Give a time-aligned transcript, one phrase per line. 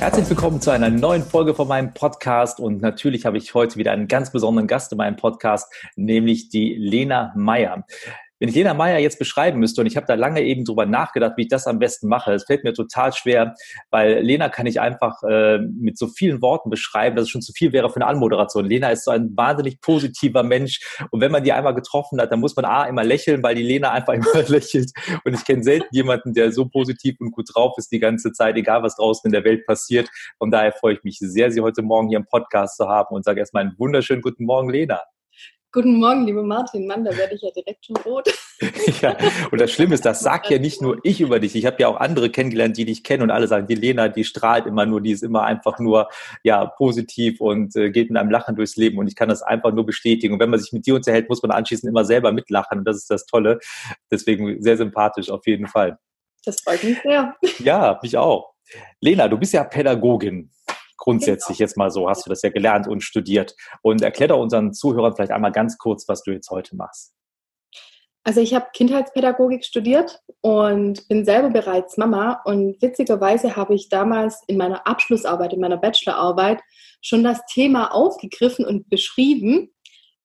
[0.00, 3.92] Herzlich willkommen zu einer neuen Folge von meinem Podcast und natürlich habe ich heute wieder
[3.92, 7.84] einen ganz besonderen Gast in meinem Podcast, nämlich die Lena Meyer.
[8.40, 11.34] Wenn ich Lena Meyer jetzt beschreiben müsste, und ich habe da lange eben drüber nachgedacht,
[11.36, 13.54] wie ich das am besten mache, es fällt mir total schwer,
[13.90, 17.52] weil Lena kann ich einfach äh, mit so vielen Worten beschreiben, dass es schon zu
[17.52, 18.64] viel wäre für eine Anmoderation.
[18.64, 20.80] Lena ist so ein wahnsinnig positiver Mensch
[21.10, 23.62] und wenn man die einmal getroffen hat, dann muss man A, immer lächeln, weil die
[23.62, 24.90] Lena einfach immer lächelt
[25.24, 28.56] und ich kenne selten jemanden, der so positiv und gut drauf ist die ganze Zeit,
[28.56, 30.08] egal was draußen in der Welt passiert.
[30.38, 33.22] Von daher freue ich mich sehr, Sie heute Morgen hier im Podcast zu haben und
[33.22, 35.02] sage erstmal einen wunderschönen guten Morgen, Lena.
[35.72, 36.88] Guten Morgen, liebe Martin.
[36.88, 38.28] Mann, da werde ich ja direkt schon rot.
[39.02, 39.16] ja,
[39.52, 41.54] und das Schlimme ist, das sagt ja nicht nur ich über dich.
[41.54, 44.24] Ich habe ja auch andere kennengelernt, die dich kennen und alle sagen, die Lena, die
[44.24, 46.08] strahlt immer nur, die ist immer einfach nur
[46.42, 48.98] ja positiv und äh, geht mit einem Lachen durchs Leben.
[48.98, 50.34] Und ich kann das einfach nur bestätigen.
[50.34, 52.80] Und wenn man sich mit dir unterhält, muss man anschließend immer selber mitlachen.
[52.80, 53.60] Und das ist das Tolle.
[54.10, 56.00] Deswegen sehr sympathisch auf jeden Fall.
[56.44, 57.36] Das freut mich sehr.
[57.60, 58.54] Ja, mich auch.
[59.00, 60.50] Lena, du bist ja Pädagogin
[61.00, 61.66] grundsätzlich genau.
[61.66, 63.56] jetzt mal so, hast du das ja gelernt und studiert.
[63.82, 67.12] Und erklär doch unseren Zuhörern vielleicht einmal ganz kurz, was du jetzt heute machst.
[68.22, 74.42] Also ich habe Kindheitspädagogik studiert und bin selber bereits Mama und witzigerweise habe ich damals
[74.46, 76.60] in meiner Abschlussarbeit, in meiner Bachelorarbeit
[77.00, 79.70] schon das Thema aufgegriffen und beschrieben,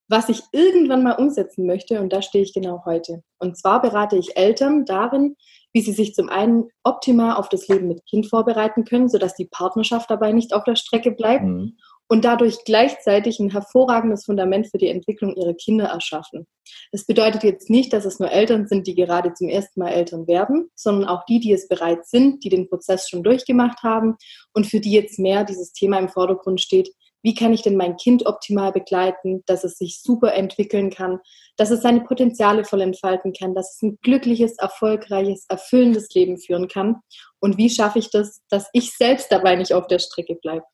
[0.09, 3.23] was ich irgendwann mal umsetzen möchte und da stehe ich genau heute.
[3.39, 5.37] Und zwar berate ich Eltern darin,
[5.75, 9.49] wie sie sich zum einen optimal auf das Leben mit Kind vorbereiten können, sodass die
[9.51, 11.75] Partnerschaft dabei nicht auf der Strecke bleibt mhm.
[12.07, 16.47] und dadurch gleichzeitig ein hervorragendes Fundament für die Entwicklung ihrer Kinder erschaffen.
[16.93, 20.27] Das bedeutet jetzt nicht, dass es nur Eltern sind, die gerade zum ersten Mal Eltern
[20.27, 24.15] werden, sondern auch die, die es bereits sind, die den Prozess schon durchgemacht haben
[24.53, 26.89] und für die jetzt mehr dieses Thema im Vordergrund steht,
[27.25, 31.17] wie kann ich denn mein Kind optimal begleiten, dass es sich super entwickeln kann,
[31.57, 36.67] dass es seine Potenziale voll entfalten kann, dass es ein glückliches, erfolgreiches, erfüllendes Leben führen
[36.67, 36.97] kann.
[37.39, 40.65] Und wie schaffe ich das, dass ich selbst dabei nicht auf der Strecke bleibe?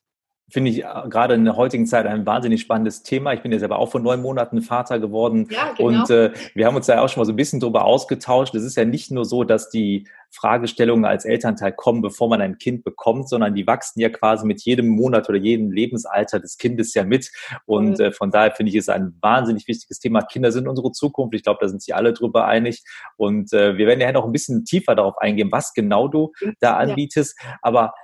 [0.52, 3.32] Finde ich äh, gerade in der heutigen Zeit ein wahnsinnig spannendes Thema.
[3.32, 5.48] Ich bin ja selber auch vor neun Monaten Vater geworden.
[5.50, 6.00] Ja, genau.
[6.00, 8.54] Und äh, wir haben uns da auch schon mal so ein bisschen drüber ausgetauscht.
[8.54, 12.58] Es ist ja nicht nur so, dass die Fragestellungen als Elternteil kommen, bevor man ein
[12.58, 16.94] Kind bekommt, sondern die wachsen ja quasi mit jedem Monat oder jedem Lebensalter des Kindes
[16.94, 17.30] ja mit.
[17.66, 20.22] Und äh, von daher finde ich es ein wahnsinnig wichtiges Thema.
[20.22, 21.34] Kinder sind unsere Zukunft.
[21.34, 22.82] Ich glaube, da sind sich alle drüber einig.
[23.16, 26.76] Und äh, wir werden ja noch ein bisschen tiefer darauf eingehen, was genau du da
[26.76, 27.36] anbietest.
[27.42, 27.58] Ja.
[27.60, 27.94] Aber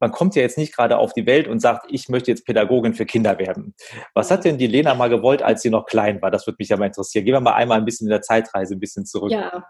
[0.00, 2.94] man kommt ja jetzt nicht gerade auf die Welt und sagt, ich möchte jetzt Pädagogin
[2.94, 3.74] für Kinder werden.
[4.14, 6.30] Was hat denn die Lena mal gewollt, als sie noch klein war?
[6.30, 7.24] Das würde mich ja mal interessieren.
[7.24, 9.30] Gehen wir mal einmal ein bisschen in der Zeitreise ein bisschen zurück.
[9.30, 9.64] Ja,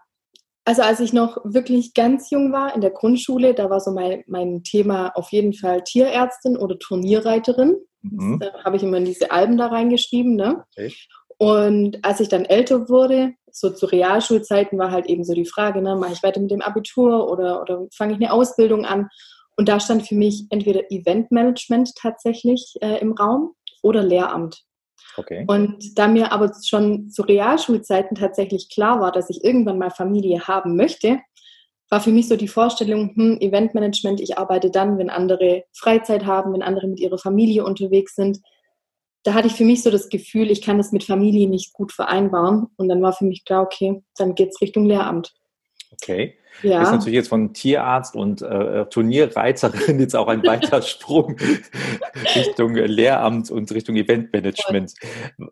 [0.69, 4.23] also als ich noch wirklich ganz jung war in der Grundschule, da war so mein,
[4.27, 7.77] mein Thema auf jeden Fall Tierärztin oder Turnierreiterin.
[8.03, 8.39] Mhm.
[8.39, 10.37] Da habe ich immer in diese Alben da reingeschrieben.
[10.37, 10.63] Ne?
[10.77, 10.93] Okay.
[11.39, 15.81] Und als ich dann älter wurde, so zu Realschulzeiten war halt eben so die Frage,
[15.81, 19.09] ne, mache ich weiter mit dem Abitur oder, oder fange ich eine Ausbildung an?
[19.59, 24.63] Und da stand für mich entweder Eventmanagement tatsächlich äh, im Raum oder Lehramt.
[25.17, 25.45] Okay.
[25.49, 30.47] Und da mir aber schon zu Realschulzeiten tatsächlich klar war, dass ich irgendwann mal Familie
[30.47, 31.19] haben möchte,
[31.91, 36.53] war für mich so die Vorstellung, hm, Eventmanagement, ich arbeite dann, wenn andere Freizeit haben,
[36.53, 38.39] wenn andere mit ihrer Familie unterwegs sind.
[39.25, 41.91] Da hatte ich für mich so das Gefühl, ich kann das mit Familie nicht gut
[41.91, 42.69] vereinbaren.
[42.77, 45.35] Und dann war für mich klar, okay, dann geht es Richtung Lehramt.
[45.91, 46.39] Okay.
[46.63, 46.83] Ja.
[46.83, 51.37] Ist natürlich jetzt von Tierarzt und äh, Turnierreiterin jetzt auch ein weiter Sprung
[52.35, 54.95] Richtung Lehramt und Richtung Eventmanagement.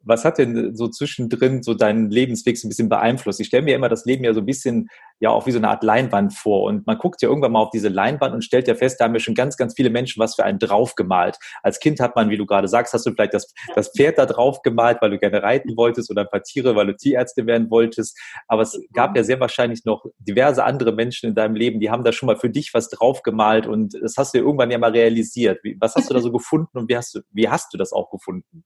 [0.03, 3.41] Was hat denn so zwischendrin so deinen Lebensweg so ein bisschen beeinflusst?
[3.41, 5.69] Ich stelle mir immer das Leben ja so ein bisschen ja auch wie so eine
[5.69, 8.75] Art Leinwand vor und man guckt ja irgendwann mal auf diese Leinwand und stellt ja
[8.75, 11.39] fest, da haben ja schon ganz, ganz viele Menschen was für einen draufgemalt.
[11.63, 14.27] Als Kind hat man, wie du gerade sagst, hast du vielleicht das, das Pferd da
[14.27, 17.71] drauf gemalt, weil du gerne reiten wolltest oder ein paar Tiere, weil du Tierärztin werden
[17.71, 18.19] wolltest.
[18.47, 22.05] Aber es gab ja sehr wahrscheinlich noch diverse andere Menschen in deinem Leben, die haben
[22.05, 25.61] da schon mal für dich was draufgemalt und das hast du irgendwann ja mal realisiert.
[25.79, 28.11] Was hast du da so gefunden und wie hast du, wie hast du das auch
[28.11, 28.65] gefunden?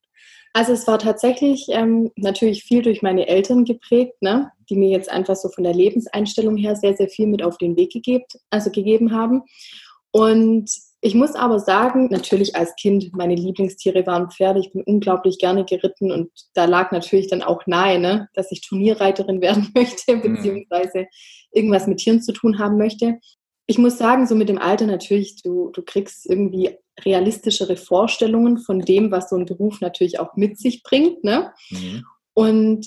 [0.52, 4.50] Also es war tatsächlich ähm, natürlich viel durch meine Eltern geprägt, ne?
[4.68, 7.76] die mir jetzt einfach so von der Lebenseinstellung her sehr, sehr viel mit auf den
[7.76, 9.42] Weg gegeben, also gegeben haben.
[10.12, 10.70] Und
[11.02, 14.60] ich muss aber sagen, natürlich als Kind, meine Lieblingstiere waren Pferde.
[14.60, 18.60] Ich bin unglaublich gerne geritten und da lag natürlich dann auch nahe, ne, dass ich
[18.60, 20.22] Turnierreiterin werden möchte, mhm.
[20.22, 21.06] beziehungsweise
[21.52, 23.18] irgendwas mit Tieren zu tun haben möchte.
[23.66, 28.80] Ich muss sagen, so mit dem Alter natürlich, du, du kriegst irgendwie realistischere Vorstellungen von
[28.80, 31.24] dem, was so ein Beruf natürlich auch mit sich bringt.
[31.24, 31.52] Ne?
[31.70, 32.04] Mhm.
[32.34, 32.86] Und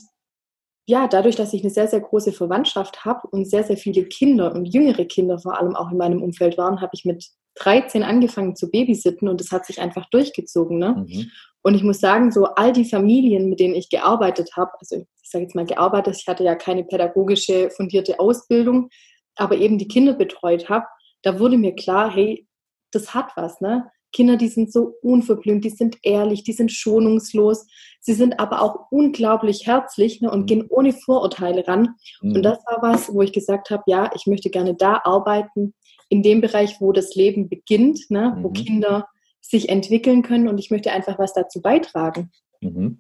[0.86, 4.54] ja, dadurch, dass ich eine sehr, sehr große Verwandtschaft habe und sehr, sehr viele Kinder
[4.54, 7.26] und jüngere Kinder vor allem auch in meinem Umfeld waren, habe ich mit
[7.56, 10.80] 13 angefangen zu babysitten und das hat sich einfach durchgezogen.
[10.80, 11.06] Ne?
[11.08, 11.32] Mhm.
[11.62, 15.30] Und ich muss sagen, so all die Familien, mit denen ich gearbeitet habe, also ich
[15.30, 18.90] sage jetzt mal gearbeitet, ich hatte ja keine pädagogische fundierte Ausbildung,
[19.36, 20.86] aber eben die Kinder betreut habe,
[21.22, 22.46] da wurde mir klar, hey,
[22.92, 23.90] das hat was, ne?
[24.14, 27.66] Kinder, die sind so unverblümt, die sind ehrlich, die sind schonungslos,
[28.00, 30.46] sie sind aber auch unglaublich herzlich ne, und mhm.
[30.46, 31.96] gehen ohne Vorurteile ran.
[32.22, 32.36] Mhm.
[32.36, 35.74] Und das war was, wo ich gesagt habe, ja, ich möchte gerne da arbeiten,
[36.10, 38.54] in dem Bereich, wo das Leben beginnt, ne, wo mhm.
[38.54, 39.08] Kinder
[39.42, 42.32] sich entwickeln können und ich möchte einfach was dazu beitragen.
[42.62, 43.00] Mhm.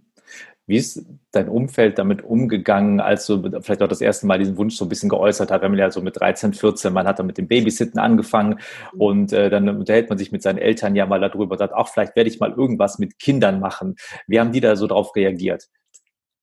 [0.65, 4.75] Wie ist dein Umfeld damit umgegangen, als du vielleicht auch das erste Mal diesen Wunsch
[4.75, 7.25] so ein bisschen geäußert hat, wenn man ja so mit 13, 14, man hat dann
[7.25, 8.60] mit dem Babysitten angefangen
[8.94, 9.01] mhm.
[9.01, 11.89] und äh, dann unterhält man sich mit seinen Eltern ja mal darüber und sagt, ach,
[11.89, 13.95] vielleicht werde ich mal irgendwas mit Kindern machen.
[14.25, 15.68] Wie haben die da so drauf reagiert?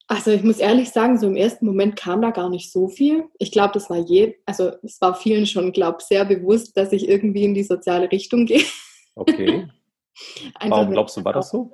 [0.07, 3.27] Also ich muss ehrlich sagen, so im ersten Moment kam da gar nicht so viel.
[3.39, 7.09] Ich glaube, das war je, also es war vielen schon, glaube sehr bewusst, dass ich
[7.09, 8.65] irgendwie in die soziale Richtung gehe.
[9.15, 9.69] Okay.
[10.69, 11.73] Warum glaubst du, war das so?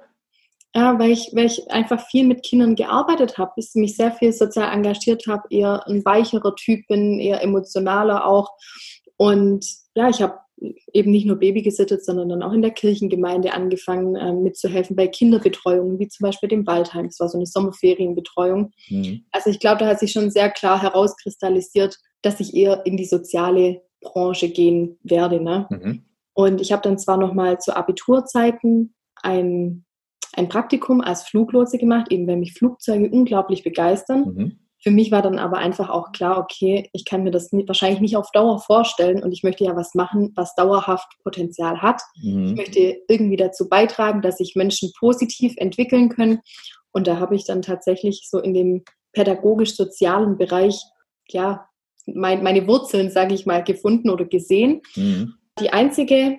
[0.76, 4.30] Ja, weil ich, weil ich einfach viel mit Kindern gearbeitet habe, bis mich sehr viel
[4.34, 8.50] sozial engagiert habe, eher ein weicherer Typ bin, eher emotionaler auch.
[9.16, 9.64] Und
[9.94, 10.34] ja, ich habe
[10.92, 15.06] eben nicht nur Baby gesittet, sondern dann auch in der Kirchengemeinde angefangen äh, mitzuhelfen bei
[15.06, 17.06] Kinderbetreuungen, wie zum Beispiel dem Waldheim.
[17.06, 18.70] Das war so eine Sommerferienbetreuung.
[18.90, 19.24] Mhm.
[19.32, 23.06] Also ich glaube, da hat sich schon sehr klar herauskristallisiert, dass ich eher in die
[23.06, 25.42] soziale Branche gehen werde.
[25.42, 25.66] Ne?
[25.70, 26.02] Mhm.
[26.34, 29.85] Und ich habe dann zwar nochmal zu Abiturzeiten ein
[30.36, 34.20] ein Praktikum als Fluglotse gemacht, eben weil mich Flugzeuge unglaublich begeistern.
[34.20, 34.58] Mhm.
[34.82, 38.00] Für mich war dann aber einfach auch klar, okay, ich kann mir das nicht, wahrscheinlich
[38.00, 42.02] nicht auf Dauer vorstellen und ich möchte ja was machen, was dauerhaft Potenzial hat.
[42.22, 42.46] Mhm.
[42.48, 46.40] Ich möchte irgendwie dazu beitragen, dass sich Menschen positiv entwickeln können.
[46.92, 50.80] Und da habe ich dann tatsächlich so in dem pädagogisch-sozialen Bereich,
[51.30, 51.66] ja,
[52.06, 54.82] mein, meine Wurzeln, sage ich mal, gefunden oder gesehen.
[54.94, 55.34] Mhm.
[55.58, 56.38] Die einzige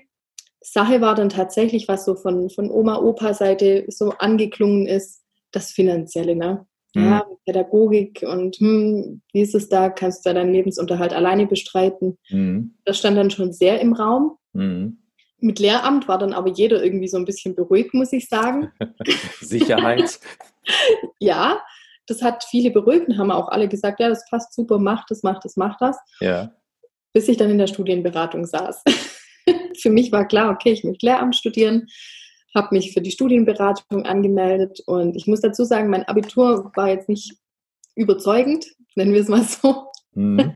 [0.62, 6.36] Sache war dann tatsächlich, was so von, von Oma-Opa-Seite so angeklungen ist, das Finanzielle.
[6.36, 6.66] Ne?
[6.96, 7.04] Mhm.
[7.04, 9.90] Ja, Pädagogik und hm, wie ist es da?
[9.90, 12.18] Kannst du deinen Lebensunterhalt alleine bestreiten?
[12.30, 12.76] Mhm.
[12.86, 14.38] Das stand dann schon sehr im Raum.
[14.54, 14.98] Mhm.
[15.40, 18.72] Mit Lehramt war dann aber jeder irgendwie so ein bisschen beruhigt, muss ich sagen.
[19.40, 20.20] Sicherheit.
[21.20, 21.62] ja,
[22.08, 25.22] das hat viele beruhigt und haben auch alle gesagt, ja, das passt super, mach das,
[25.24, 25.98] mach das, mach das.
[26.20, 26.52] Ja.
[27.14, 28.84] Bis ich dann in der Studienberatung saß.
[29.82, 31.88] für mich war klar, okay, ich möchte Lehramt studieren,
[32.56, 37.10] habe mich für die Studienberatung angemeldet und ich muss dazu sagen, mein Abitur war jetzt
[37.10, 37.36] nicht
[37.96, 38.66] überzeugend,
[38.96, 39.92] nennen wir es mal so.
[40.14, 40.54] Mhm.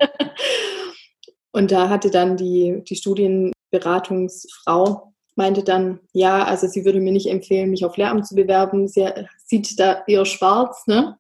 [1.52, 7.30] und da hatte dann die, die Studienberatungsfrau meinte dann, ja, also sie würde mir nicht
[7.30, 8.88] empfehlen, mich auf Lehramt zu bewerben.
[8.88, 9.08] Sie
[9.46, 11.18] sieht da eher schwarz, ne?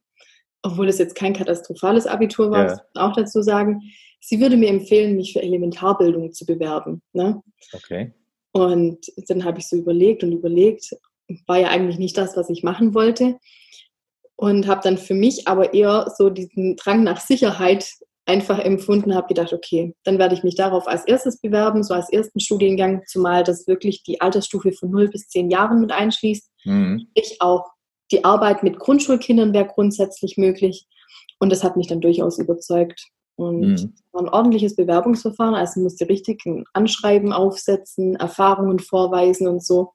[0.63, 2.71] Obwohl es jetzt kein katastrophales Abitur war, ja.
[2.71, 3.81] muss man auch dazu sagen
[4.21, 7.01] sie würde mir empfehlen, mich für Elementarbildung zu bewerben.
[7.11, 7.41] Ne?
[7.73, 8.13] Okay.
[8.53, 10.91] Und dann habe ich so überlegt und überlegt,
[11.47, 13.37] war ja eigentlich nicht das, was ich machen wollte.
[14.35, 17.91] Und habe dann für mich aber eher so diesen Drang nach Sicherheit
[18.25, 22.11] einfach empfunden, habe gedacht, okay, dann werde ich mich darauf als erstes bewerben, so als
[22.11, 26.49] ersten Studiengang, zumal das wirklich die Altersstufe von 0 bis 10 Jahren mit einschließt.
[26.65, 27.07] Mhm.
[27.13, 27.69] Ich auch
[28.11, 30.87] die Arbeit mit Grundschulkindern wäre grundsätzlich möglich.
[31.39, 33.07] Und das hat mich dann durchaus überzeugt.
[33.41, 33.93] Und mhm.
[34.11, 39.93] war ein ordentliches Bewerbungsverfahren, also musste richtig ein Anschreiben aufsetzen, Erfahrungen vorweisen und so.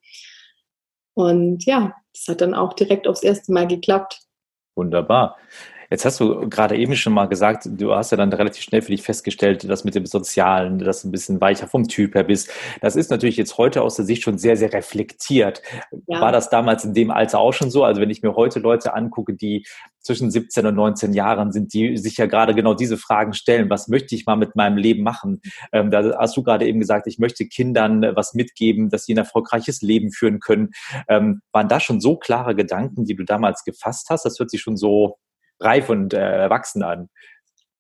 [1.15, 4.21] Und ja, das hat dann auch direkt aufs erste Mal geklappt.
[4.75, 5.37] Wunderbar.
[5.91, 8.93] Jetzt hast du gerade eben schon mal gesagt, du hast ja dann relativ schnell für
[8.93, 12.51] dich festgestellt, dass mit dem Sozialen, dass du ein bisschen weicher vom Typ her bist.
[12.81, 15.63] Das ist natürlich jetzt heute aus der Sicht schon sehr, sehr reflektiert.
[16.07, 16.21] Ja.
[16.21, 17.85] War das damals in dem Alter auch schon so?
[17.85, 19.65] Also wenn ich mir heute Leute angucke, die
[20.07, 23.69] zwischen 17 und 19 Jahren sind, die sich ja gerade genau diese Fragen stellen.
[23.69, 25.43] Was möchte ich mal mit meinem Leben machen?
[25.73, 29.19] Ähm, da hast du gerade eben gesagt, ich möchte Kindern was mitgeben, dass sie ein
[29.19, 30.71] erfolgreiches Leben führen können.
[31.09, 34.25] Ähm, waren da schon so klare Gedanken, die du damals gefasst hast?
[34.25, 35.19] Das hört sich schon so
[35.61, 37.09] reif und äh, erwachsen an.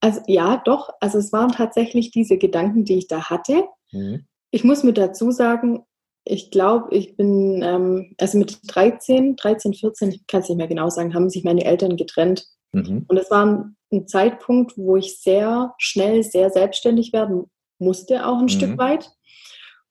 [0.00, 0.90] Also ja, doch.
[1.00, 3.64] Also es waren tatsächlich diese Gedanken, die ich da hatte.
[3.92, 4.26] Mhm.
[4.50, 5.85] Ich muss mir dazu sagen,
[6.25, 10.66] ich glaube, ich bin, ähm, also mit 13, 13, 14, ich kann es nicht mehr
[10.66, 12.47] genau sagen, haben sich meine Eltern getrennt.
[12.73, 13.04] Mhm.
[13.09, 13.73] Und es war ein,
[14.06, 17.45] Zeitpunkt, wo ich sehr schnell, sehr selbstständig werden
[17.78, 18.49] musste, auch ein mhm.
[18.49, 19.11] Stück weit.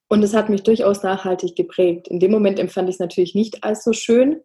[0.08, 2.10] Und es hat mich durchaus nachhaltig geprägt.
[2.10, 4.42] In dem Moment empfand ich es natürlich nicht als so schön,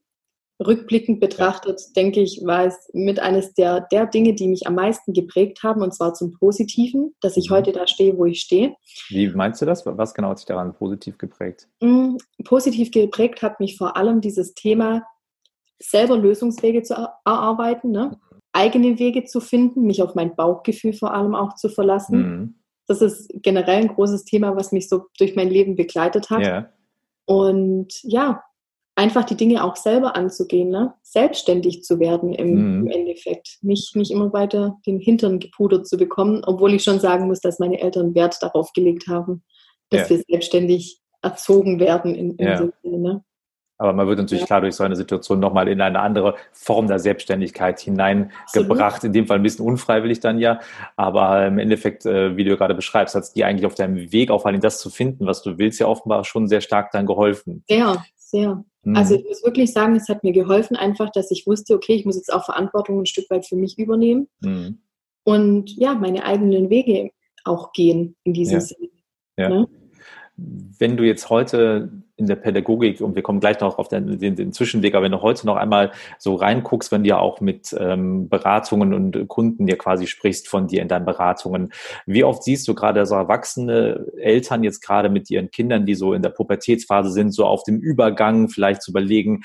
[0.64, 1.87] rückblickend betrachtet, ja.
[1.97, 5.83] denke ich, war es mit eines der, der Dinge, die mich am meisten geprägt haben,
[5.83, 7.55] und zwar zum Positiven, dass ich mhm.
[7.55, 8.75] heute da stehe, wo ich stehe.
[9.09, 9.85] Wie meinst du das?
[9.87, 11.69] Was genau hat sich daran positiv geprägt?
[11.81, 12.19] Mhm.
[12.45, 15.02] Positiv geprägt hat mich vor allem dieses Thema,
[15.79, 18.19] selber Lösungswege zu erarbeiten, ne?
[18.52, 22.19] eigene Wege zu finden, mich auf mein Bauchgefühl vor allem auch zu verlassen.
[22.19, 22.55] Mhm.
[22.87, 26.45] Das ist generell ein großes Thema, was mich so durch mein Leben begleitet hat.
[26.45, 26.73] Ja.
[27.25, 28.43] Und ja,
[29.00, 30.92] einfach die Dinge auch selber anzugehen, ne?
[31.00, 32.87] selbstständig zu werden im, mhm.
[32.87, 33.57] im, Endeffekt.
[33.62, 37.59] Nicht, nicht immer weiter den Hintern gepudert zu bekommen, obwohl ich schon sagen muss, dass
[37.59, 39.42] meine Eltern Wert darauf gelegt haben,
[39.88, 40.16] dass ja.
[40.16, 42.59] wir selbstständig erzogen werden in, in ja.
[42.59, 42.99] Sinne.
[42.99, 43.25] Ne?
[43.78, 44.47] Aber man wird natürlich ja.
[44.47, 48.97] klar durch so eine Situation nochmal in eine andere Form der Selbstständigkeit hineingebracht.
[48.97, 49.04] Absolut.
[49.04, 50.61] In dem Fall ein bisschen unfreiwillig dann ja.
[50.97, 54.30] Aber im Endeffekt, äh, wie du gerade beschreibst, hat es dir eigentlich auf deinem Weg,
[54.30, 57.64] auch allem das zu finden, was du willst, ja offenbar schon sehr stark dann geholfen.
[57.71, 58.62] Ja, sehr.
[58.82, 58.96] Mhm.
[58.96, 62.04] Also ich muss wirklich sagen, es hat mir geholfen, einfach, dass ich wusste, okay, ich
[62.04, 64.78] muss jetzt auch Verantwortung ein Stück weit für mich übernehmen mhm.
[65.25, 67.10] und ja, meine eigenen Wege
[67.44, 68.60] auch gehen in diesem ja.
[68.60, 68.88] Sinne.
[69.38, 69.49] Ja.
[69.49, 69.68] Ne?
[70.37, 71.90] Wenn du jetzt heute
[72.21, 75.12] in der Pädagogik, und wir kommen gleich noch auf den, den, den, Zwischenweg, aber wenn
[75.12, 79.67] du heute noch einmal so reinguckst, wenn du ja auch mit ähm, Beratungen und Kunden
[79.67, 81.73] dir quasi sprichst von dir in deinen Beratungen,
[82.07, 86.12] wie oft siehst du gerade so erwachsene Eltern jetzt gerade mit ihren Kindern, die so
[86.12, 89.43] in der Pubertätsphase sind, so auf dem Übergang vielleicht zu überlegen,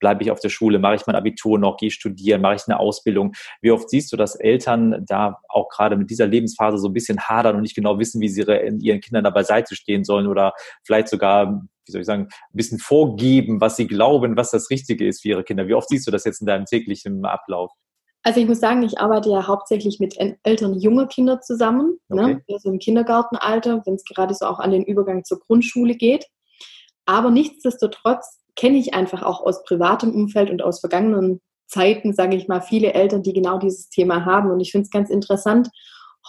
[0.00, 2.80] bleibe ich auf der Schule, mache ich mein Abitur noch, gehe studieren, mache ich eine
[2.80, 3.34] Ausbildung.
[3.60, 7.20] Wie oft siehst du, dass Eltern da auch gerade mit dieser Lebensphase so ein bisschen
[7.20, 10.54] hadern und nicht genau wissen, wie sie ihre, ihren Kindern da beiseite stehen sollen oder
[10.82, 15.06] vielleicht sogar wie soll ich sagen, ein bisschen vorgeben, was sie glauben, was das Richtige
[15.06, 15.68] ist für ihre Kinder.
[15.68, 17.70] Wie oft siehst du das jetzt in deinem täglichen Ablauf?
[18.22, 22.22] Also ich muss sagen, ich arbeite ja hauptsächlich mit Eltern junger Kinder zusammen, ne?
[22.22, 22.34] okay.
[22.34, 22.42] ne?
[22.54, 26.26] also im Kindergartenalter, wenn es gerade so auch an den Übergang zur Grundschule geht.
[27.04, 32.48] Aber nichtsdestotrotz kenne ich einfach auch aus privatem Umfeld und aus vergangenen Zeiten, sage ich
[32.48, 34.50] mal, viele Eltern, die genau dieses Thema haben.
[34.50, 35.68] Und ich finde es ganz interessant.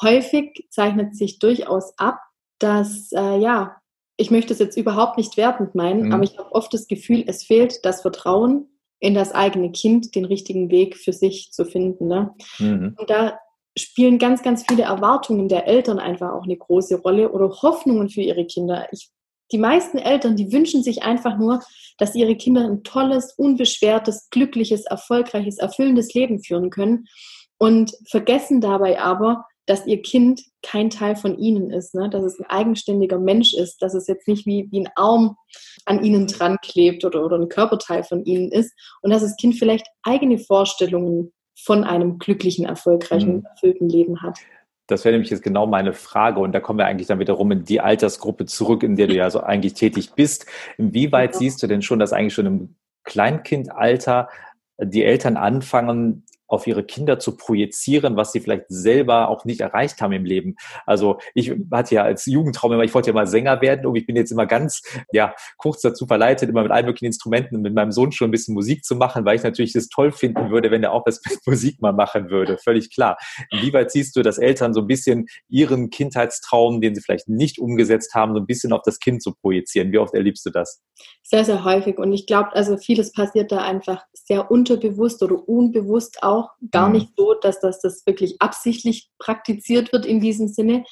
[0.02, 2.20] Häufig zeichnet sich durchaus ab,
[2.60, 3.78] dass äh, ja
[4.18, 6.14] ich möchte es jetzt überhaupt nicht wertend meinen, mhm.
[6.14, 8.68] aber ich habe oft das Gefühl, es fehlt das Vertrauen
[9.00, 12.08] in das eigene Kind, den richtigen Weg für sich zu finden.
[12.08, 12.34] Ne?
[12.58, 12.96] Mhm.
[12.98, 13.40] Und da
[13.78, 18.22] spielen ganz, ganz viele Erwartungen der Eltern einfach auch eine große Rolle oder Hoffnungen für
[18.22, 18.88] ihre Kinder.
[18.92, 19.12] Ich,
[19.52, 21.62] die meisten Eltern, die wünschen sich einfach nur,
[22.00, 27.06] dass ihre Kinder ein tolles, unbeschwertes, glückliches, erfolgreiches, erfüllendes Leben führen können
[27.60, 32.10] und vergessen dabei aber, dass ihr Kind kein Teil von ihnen ist, ne?
[32.10, 35.36] dass es ein eigenständiger Mensch ist, dass es jetzt nicht wie, wie ein Arm
[35.86, 39.56] an ihnen dran klebt oder, oder ein Körperteil von ihnen ist und dass das Kind
[39.56, 43.46] vielleicht eigene Vorstellungen von einem glücklichen, erfolgreichen, mhm.
[43.46, 44.40] erfüllten Leben hat.
[44.88, 47.66] Das wäre nämlich jetzt genau meine Frage und da kommen wir eigentlich dann wiederum in
[47.66, 50.46] die Altersgruppe zurück, in der du ja so eigentlich tätig bist.
[50.78, 51.40] Inwieweit ja.
[51.40, 54.30] siehst du denn schon, dass eigentlich schon im Kleinkindalter
[54.80, 60.02] die Eltern anfangen, auf ihre Kinder zu projizieren, was sie vielleicht selber auch nicht erreicht
[60.02, 60.56] haben im Leben.
[60.86, 64.06] Also ich hatte ja als Jugendtraum immer, ich wollte ja mal Sänger werden und ich
[64.06, 67.92] bin jetzt immer ganz, ja, kurz dazu verleitet, immer mit allen möglichen Instrumenten mit meinem
[67.92, 70.84] Sohn schon ein bisschen Musik zu machen, weil ich natürlich das toll finden würde, wenn
[70.84, 72.58] er auch was mit Musik mal machen würde.
[72.58, 73.18] Völlig klar.
[73.52, 78.14] Inwieweit siehst du, dass Eltern so ein bisschen ihren Kindheitstraum, den sie vielleicht nicht umgesetzt
[78.14, 79.92] haben, so ein bisschen auf das Kind zu projizieren?
[79.92, 80.82] Wie oft erlebst du das?
[81.24, 81.98] Sehr, sehr häufig.
[81.98, 86.96] Und ich glaube, also vieles passiert da einfach sehr unterbewusst oder unbewusst auch gar mhm.
[86.96, 90.86] nicht so, dass das, das wirklich absichtlich praktiziert wird in diesem Sinne.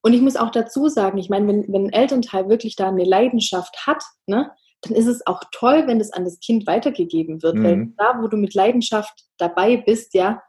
[0.00, 3.04] Und ich muss auch dazu sagen, ich meine, wenn, wenn ein Elternteil wirklich da eine
[3.04, 4.50] Leidenschaft hat, ne,
[4.82, 7.56] dann ist es auch toll, wenn das an das Kind weitergegeben wird.
[7.56, 7.64] Mhm.
[7.64, 10.42] Weil da, wo du mit Leidenschaft dabei bist, ja,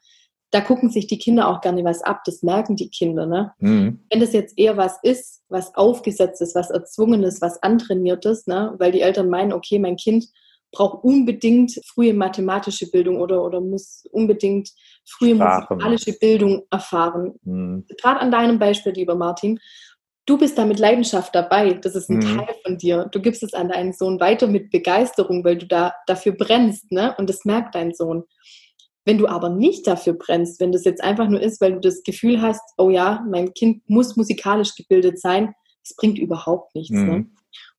[0.56, 2.22] da gucken sich die Kinder auch gerne was ab.
[2.24, 3.26] Das merken die Kinder.
[3.26, 3.52] Ne?
[3.60, 4.00] Mhm.
[4.10, 8.74] Wenn das jetzt eher was ist, was aufgesetzt ist, was erzwungenes, was antrainiertes, ne?
[8.78, 10.28] weil die Eltern meinen, okay, mein Kind
[10.72, 14.70] braucht unbedingt frühe mathematische Bildung oder, oder muss unbedingt
[15.06, 15.74] frühe Sprache.
[15.74, 17.34] musikalische Bildung erfahren.
[17.44, 17.86] Mhm.
[18.02, 19.60] Gerade an deinem Beispiel, lieber Martin,
[20.26, 21.74] du bist da mit Leidenschaft dabei.
[21.74, 22.38] Das ist ein mhm.
[22.38, 23.10] Teil von dir.
[23.12, 27.14] Du gibst es an deinen Sohn weiter mit Begeisterung, weil du da dafür brennst, ne?
[27.18, 28.24] Und das merkt dein Sohn.
[29.06, 32.04] Wenn du aber nicht dafür brennst, wenn das jetzt einfach nur ist, weil du das
[32.04, 36.92] Gefühl hast, oh ja, mein Kind muss musikalisch gebildet sein, es bringt überhaupt nichts.
[36.92, 37.02] Ne?
[37.02, 37.12] Mhm.
[37.12, 37.26] Ne?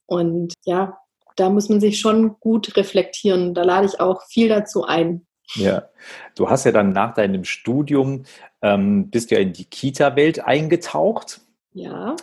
[0.07, 0.99] Und ja,
[1.35, 3.55] da muss man sich schon gut reflektieren.
[3.55, 5.27] Da lade ich auch viel dazu ein.
[5.55, 5.89] Ja,
[6.35, 8.25] du hast ja dann nach deinem Studium,
[8.63, 11.41] ähm, bist ja in die Kita-Welt eingetaucht.
[11.73, 12.17] Ja.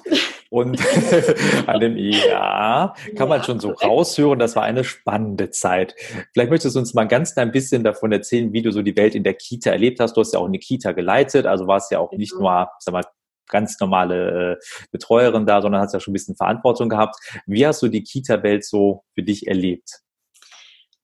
[0.54, 0.80] Und
[1.68, 5.96] an dem Ja kann man schon so raushören, das war eine spannende Zeit.
[6.32, 9.16] Vielleicht möchtest du uns mal ganz ein bisschen davon erzählen, wie du so die Welt
[9.16, 10.16] in der Kita erlebt hast.
[10.16, 12.44] Du hast ja auch eine Kita geleitet, also warst ja auch nicht genau.
[12.44, 13.04] nur, sag mal,
[13.50, 17.16] ganz normale äh, Betreuerin da, sondern hast ja schon ein bisschen Verantwortung gehabt.
[17.48, 20.02] Wie hast du die Kita-Welt so für dich erlebt?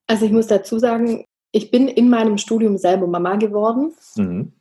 [0.06, 4.52] Also ich muss dazu sagen, ich bin in meinem Studium selber Mama geworden mhm.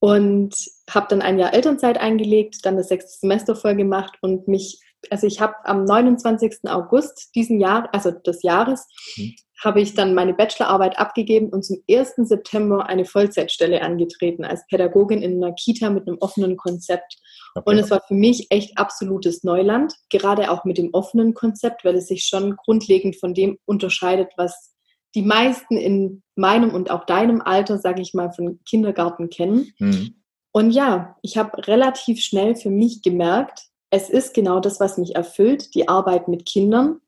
[0.00, 0.54] Und
[0.90, 5.26] habe dann ein Jahr Elternzeit eingelegt, dann das sechste Semester voll gemacht und mich, also
[5.26, 6.68] ich habe am 29.
[6.68, 8.86] August diesen Jahr, also des Jahres,
[9.16, 9.34] mhm.
[9.62, 12.14] habe ich dann meine Bachelorarbeit abgegeben und zum 1.
[12.16, 17.16] September eine Vollzeitstelle angetreten als Pädagogin in einer Kita mit einem offenen Konzept.
[17.54, 17.70] Okay.
[17.70, 21.96] Und es war für mich echt absolutes Neuland, gerade auch mit dem offenen Konzept, weil
[21.96, 24.75] es sich schon grundlegend von dem unterscheidet, was
[25.16, 29.72] die meisten in meinem und auch deinem Alter, sage ich mal, von Kindergarten kennen.
[29.78, 30.14] Mhm.
[30.52, 35.16] Und ja, ich habe relativ schnell für mich gemerkt, es ist genau das, was mich
[35.16, 37.00] erfüllt, die Arbeit mit Kindern,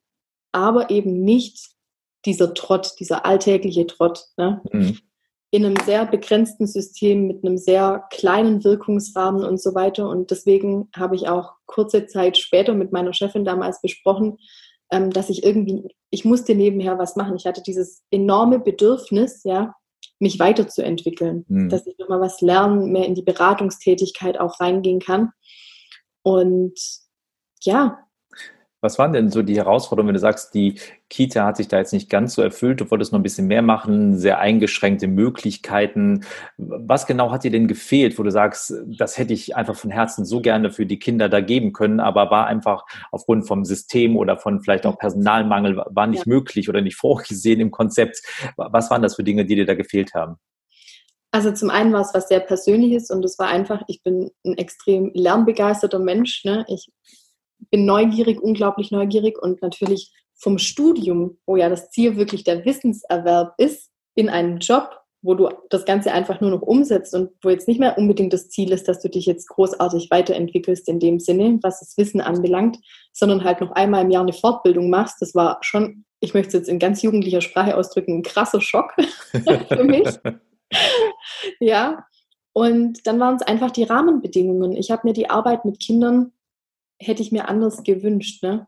[0.52, 1.70] aber eben nicht
[2.24, 4.24] dieser Trott, dieser alltägliche Trott.
[4.38, 4.62] Ne?
[4.72, 4.98] Mhm.
[5.50, 10.08] In einem sehr begrenzten System mit einem sehr kleinen Wirkungsrahmen und so weiter.
[10.08, 14.38] Und deswegen habe ich auch kurze Zeit später mit meiner Chefin damals besprochen,
[14.90, 17.36] ähm, dass ich irgendwie, ich musste nebenher was machen.
[17.36, 19.74] Ich hatte dieses enorme Bedürfnis, ja,
[20.18, 21.68] mich weiterzuentwickeln, mhm.
[21.68, 25.30] dass ich nochmal was lernen, mehr in die Beratungstätigkeit auch reingehen kann.
[26.22, 26.78] Und
[27.62, 27.98] ja,
[28.80, 30.78] was waren denn so die Herausforderungen, wenn du sagst, die
[31.10, 33.62] Kita hat sich da jetzt nicht ganz so erfüllt, du wolltest noch ein bisschen mehr
[33.62, 36.24] machen, sehr eingeschränkte Möglichkeiten.
[36.56, 40.24] Was genau hat dir denn gefehlt, wo du sagst, das hätte ich einfach von Herzen
[40.24, 44.36] so gerne für die Kinder da geben können, aber war einfach aufgrund vom System oder
[44.36, 46.32] von vielleicht auch Personalmangel, war nicht ja.
[46.32, 48.22] möglich oder nicht vorgesehen im Konzept.
[48.56, 50.36] Was waren das für Dinge, die dir da gefehlt haben?
[51.30, 54.56] Also zum einen war es was sehr Persönliches und es war einfach, ich bin ein
[54.56, 56.44] extrem lernbegeisterter Mensch.
[56.44, 56.64] Ne?
[56.68, 56.88] Ich
[57.70, 63.54] bin neugierig, unglaublich neugierig und natürlich vom Studium, wo ja das Ziel wirklich der Wissenserwerb
[63.58, 67.66] ist, in einen Job, wo du das Ganze einfach nur noch umsetzt und wo jetzt
[67.66, 71.58] nicht mehr unbedingt das Ziel ist, dass du dich jetzt großartig weiterentwickelst in dem Sinne,
[71.62, 72.78] was das Wissen anbelangt,
[73.12, 75.20] sondern halt noch einmal im Jahr eine Fortbildung machst.
[75.20, 78.94] Das war schon, ich möchte es jetzt in ganz jugendlicher Sprache ausdrücken, ein krasser Schock
[79.68, 80.08] für mich.
[81.60, 82.04] ja.
[82.52, 84.72] Und dann waren es einfach die Rahmenbedingungen.
[84.76, 86.32] Ich habe mir die Arbeit mit Kindern
[86.98, 88.42] hätte ich mir anders gewünscht.
[88.42, 88.66] Ne?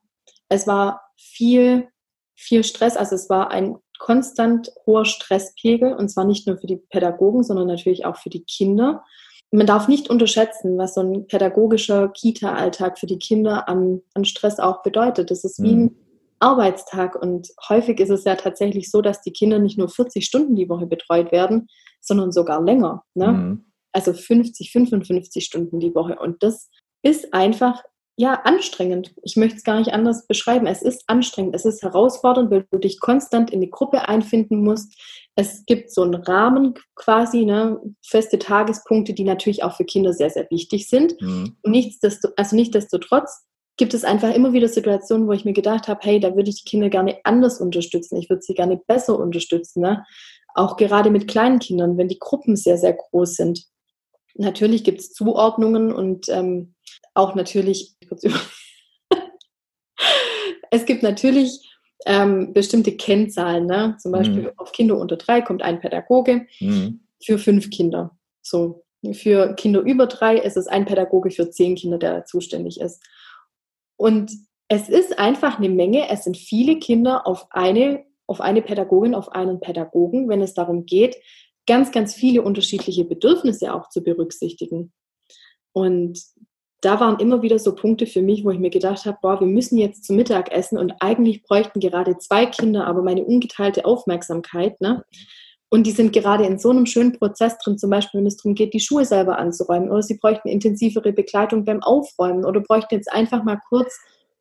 [0.49, 1.89] Es war viel,
[2.35, 6.77] viel Stress, also es war ein konstant hoher Stresspegel und zwar nicht nur für die
[6.77, 9.05] Pädagogen, sondern natürlich auch für die Kinder.
[9.53, 14.59] Man darf nicht unterschätzen, was so ein pädagogischer Kita-Alltag für die Kinder an, an Stress
[14.59, 15.31] auch bedeutet.
[15.31, 15.97] Das ist wie ein mhm.
[16.39, 20.57] Arbeitstag und häufig ist es ja tatsächlich so, dass die Kinder nicht nur 40 Stunden
[20.57, 21.69] die Woche betreut werden,
[22.01, 23.05] sondern sogar länger.
[23.15, 23.33] Ne?
[23.33, 23.65] Mhm.
[23.93, 26.17] Also 50, 55 Stunden die Woche.
[26.19, 26.71] Und das
[27.03, 27.83] ist einfach
[28.21, 29.15] ja, anstrengend.
[29.23, 30.67] Ich möchte es gar nicht anders beschreiben.
[30.67, 34.93] Es ist anstrengend, es ist herausfordernd, weil du dich konstant in die Gruppe einfinden musst.
[35.37, 40.29] Es gibt so einen Rahmen quasi, ne, feste Tagespunkte, die natürlich auch für Kinder sehr,
[40.29, 41.19] sehr wichtig sind.
[41.23, 41.57] Mhm.
[41.65, 43.47] Nichtsdestotrotz, also nichtsdestotrotz
[43.79, 46.63] gibt es einfach immer wieder Situationen, wo ich mir gedacht habe, hey, da würde ich
[46.63, 48.19] die Kinder gerne anders unterstützen.
[48.19, 49.81] Ich würde sie gerne besser unterstützen.
[49.81, 50.05] Ne?
[50.55, 53.65] Auch gerade mit kleinen Kindern, wenn die Gruppen sehr, sehr groß sind.
[54.35, 56.75] Natürlich gibt es Zuordnungen und ähm,
[57.15, 57.97] auch natürlich,
[60.71, 61.71] es gibt natürlich
[62.07, 63.67] ähm, bestimmte Kennzahlen.
[63.67, 63.97] Ne?
[64.01, 64.53] Zum Beispiel mhm.
[64.57, 67.01] auf Kinder unter drei kommt ein Pädagoge mhm.
[67.23, 68.17] für fünf Kinder.
[68.43, 68.85] So.
[69.13, 73.03] Für Kinder über drei ist es ein Pädagoge für zehn Kinder, der zuständig ist.
[73.97, 74.31] Und
[74.69, 79.31] es ist einfach eine Menge, es sind viele Kinder auf eine, auf eine Pädagogin, auf
[79.33, 81.17] einen Pädagogen, wenn es darum geht,
[81.67, 84.93] ganz, ganz viele unterschiedliche Bedürfnisse auch zu berücksichtigen.
[85.73, 86.21] Und
[86.81, 89.47] da waren immer wieder so Punkte für mich, wo ich mir gedacht habe, boah, wir
[89.47, 94.81] müssen jetzt zum Mittag essen und eigentlich bräuchten gerade zwei Kinder aber meine ungeteilte Aufmerksamkeit.
[94.81, 95.05] Ne?
[95.69, 98.55] Und die sind gerade in so einem schönen Prozess drin, zum Beispiel, wenn es darum
[98.55, 103.13] geht, die Schuhe selber anzuräumen oder sie bräuchten intensivere Begleitung beim Aufräumen oder bräuchten jetzt
[103.13, 103.95] einfach mal kurz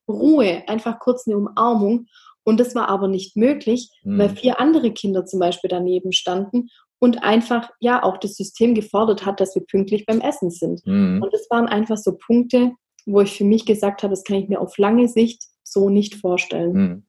[0.08, 2.08] Ruhe, einfach kurz eine Umarmung.
[2.44, 4.18] Und das war aber nicht möglich, mhm.
[4.18, 6.70] weil vier andere Kinder zum Beispiel daneben standen
[7.00, 10.86] und einfach ja auch das System gefordert hat, dass wir pünktlich beim Essen sind.
[10.86, 11.22] Mhm.
[11.24, 12.74] Und das waren einfach so Punkte,
[13.06, 16.16] wo ich für mich gesagt habe, das kann ich mir auf lange Sicht so nicht
[16.16, 16.74] vorstellen.
[16.74, 17.04] Mhm.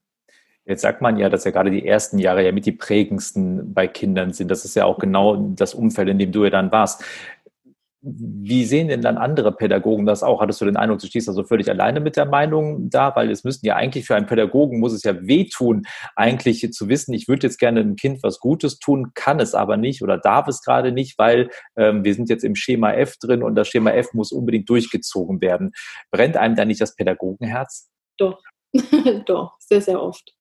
[0.66, 3.88] Jetzt sagt man ja, dass ja gerade die ersten Jahre ja mit die prägendsten bei
[3.88, 4.50] Kindern sind.
[4.50, 7.02] Das ist ja auch genau das Umfeld, in dem du ja dann warst.
[8.02, 10.40] Wie sehen denn dann andere Pädagogen das auch?
[10.40, 13.14] Hattest du den Eindruck, du stehst da so völlig alleine mit der Meinung da?
[13.14, 15.82] Weil es müssten ja eigentlich für einen Pädagogen, muss es ja wehtun,
[16.16, 19.76] eigentlich zu wissen, ich würde jetzt gerne einem Kind was Gutes tun, kann es aber
[19.76, 23.42] nicht oder darf es gerade nicht, weil ähm, wir sind jetzt im Schema F drin
[23.42, 25.72] und das Schema F muss unbedingt durchgezogen werden.
[26.10, 27.90] Brennt einem da nicht das Pädagogenherz?
[28.16, 28.40] Doch,
[29.26, 30.34] doch, sehr, sehr oft.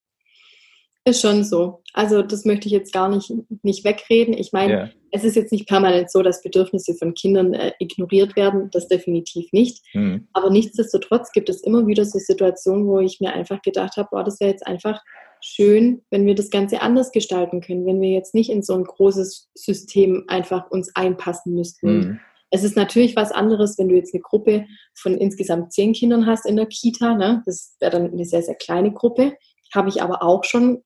[1.04, 1.82] Ist schon so.
[1.94, 3.32] Also das möchte ich jetzt gar nicht,
[3.62, 4.34] nicht wegreden.
[4.34, 4.90] Ich meine, ja.
[5.12, 8.68] es ist jetzt nicht permanent so, dass Bedürfnisse von Kindern äh, ignoriert werden.
[8.70, 9.82] Das definitiv nicht.
[9.94, 10.28] Mhm.
[10.34, 14.24] Aber nichtsdestotrotz gibt es immer wieder so Situationen, wo ich mir einfach gedacht habe, boah,
[14.24, 15.00] das wäre jetzt einfach
[15.40, 18.84] schön, wenn wir das Ganze anders gestalten können, wenn wir jetzt nicht in so ein
[18.84, 21.98] großes System einfach uns einpassen müssten.
[21.98, 22.20] Mhm.
[22.50, 26.46] Es ist natürlich was anderes, wenn du jetzt eine Gruppe von insgesamt zehn Kindern hast
[26.46, 27.14] in der Kita.
[27.14, 27.42] Ne?
[27.46, 29.34] Das wäre dann eine sehr, sehr kleine Gruppe.
[29.72, 30.82] Habe ich aber auch schon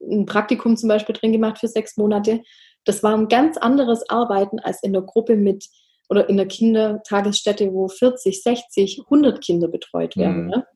[0.00, 2.42] ein Praktikum zum Beispiel drin gemacht für sechs Monate.
[2.84, 5.66] Das war ein ganz anderes Arbeiten als in der Gruppe mit
[6.08, 10.44] oder in der Kindertagesstätte, wo 40, 60, 100 Kinder betreut werden.
[10.44, 10.50] Mhm.
[10.50, 10.66] Ne?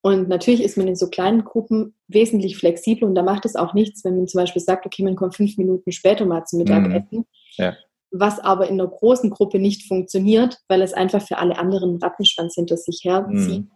[0.00, 3.74] Und natürlich ist man in so kleinen Gruppen wesentlich flexibler und da macht es auch
[3.74, 7.18] nichts, wenn man zum Beispiel sagt, okay, man kommt fünf Minuten später mal zum Mittagessen.
[7.18, 7.24] Mhm.
[7.56, 7.74] Ja
[8.14, 12.54] was aber in einer großen Gruppe nicht funktioniert, weil es einfach für alle anderen Rattenschwanz
[12.54, 13.64] hinter sich herzieht.
[13.64, 13.70] Mhm.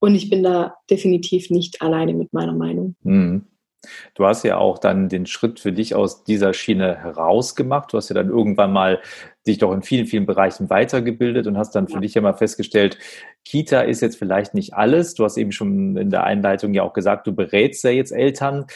[0.00, 2.96] Und ich bin da definitiv nicht alleine mit meiner Meinung.
[3.02, 3.46] Mhm.
[4.14, 7.92] Du hast ja auch dann den Schritt für dich aus dieser Schiene herausgemacht.
[7.92, 9.00] Du hast ja dann irgendwann mal
[9.46, 12.00] dich doch in vielen, vielen Bereichen weitergebildet und hast dann für ja.
[12.00, 12.98] dich ja mal festgestellt,
[13.44, 15.14] Kita ist jetzt vielleicht nicht alles.
[15.14, 18.66] Du hast eben schon in der Einleitung ja auch gesagt, du berätst ja jetzt Eltern.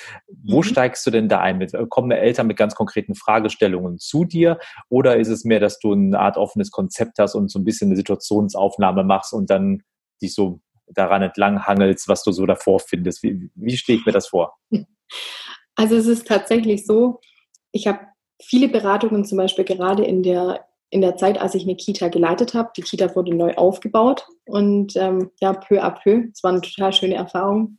[0.45, 0.63] Wo mhm.
[0.63, 1.57] steigst du denn da ein?
[1.57, 4.59] Mit, kommen Eltern mit ganz konkreten Fragestellungen zu dir?
[4.91, 7.89] Oder ist es mehr, dass du eine Art offenes Konzept hast und so ein bisschen
[7.89, 9.83] eine Situationsaufnahme machst und dann
[10.21, 13.23] dich so daran entlang hangelst, was du so davor findest?
[13.23, 14.55] Wie, wie stehe ich mir das vor?
[15.75, 17.21] Also es ist tatsächlich so,
[17.73, 18.01] ich habe
[18.43, 22.55] viele Beratungen zum Beispiel gerade in der, in der Zeit, als ich eine Kita geleitet
[22.55, 22.71] habe.
[22.77, 26.25] Die Kita wurde neu aufgebaut und ähm, ja, peu à peu.
[26.33, 27.79] Es war eine total schöne Erfahrung,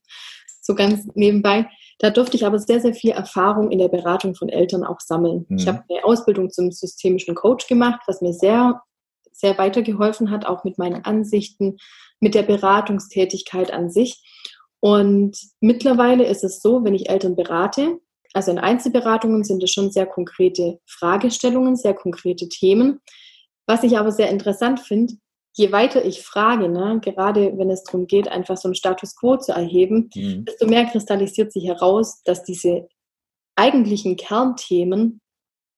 [0.61, 1.67] so ganz nebenbei.
[1.99, 5.45] Da durfte ich aber sehr, sehr viel Erfahrung in der Beratung von Eltern auch sammeln.
[5.49, 5.57] Mhm.
[5.57, 8.81] Ich habe eine Ausbildung zum systemischen Coach gemacht, was mir sehr,
[9.33, 11.77] sehr weitergeholfen hat, auch mit meinen Ansichten,
[12.21, 14.23] mit der Beratungstätigkeit an sich.
[14.81, 17.99] Und mittlerweile ist es so, wenn ich Eltern berate,
[18.33, 23.01] also in Einzelberatungen sind es schon sehr konkrete Fragestellungen, sehr konkrete Themen.
[23.65, 25.15] Was ich aber sehr interessant finde,
[25.53, 29.37] je weiter ich frage, ne, gerade wenn es darum geht, einfach so einen Status quo
[29.37, 30.45] zu erheben, mhm.
[30.45, 32.87] desto mehr kristallisiert sich heraus, dass diese
[33.55, 35.21] eigentlichen Kernthemen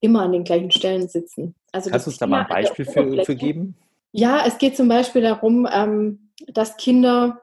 [0.02, 1.56] immer an den gleichen Stellen sitzen.
[1.72, 3.76] Also Kannst du uns da mal ein Beispiel für, für, geben?
[4.12, 7.42] Ja, es geht zum Beispiel darum, ähm, dass Kinder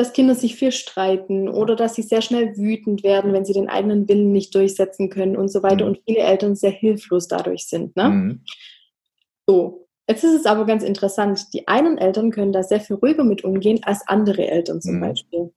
[0.00, 3.68] dass Kinder sich viel streiten oder dass sie sehr schnell wütend werden, wenn sie den
[3.68, 5.90] eigenen Willen nicht durchsetzen können und so weiter mhm.
[5.90, 7.94] und viele Eltern sehr hilflos dadurch sind.
[7.96, 8.08] Ne?
[8.08, 8.44] Mhm.
[9.46, 11.52] So, jetzt ist es aber ganz interessant.
[11.52, 15.00] Die einen Eltern können da sehr viel ruhiger mit umgehen als andere Eltern zum mhm.
[15.02, 15.52] Beispiel.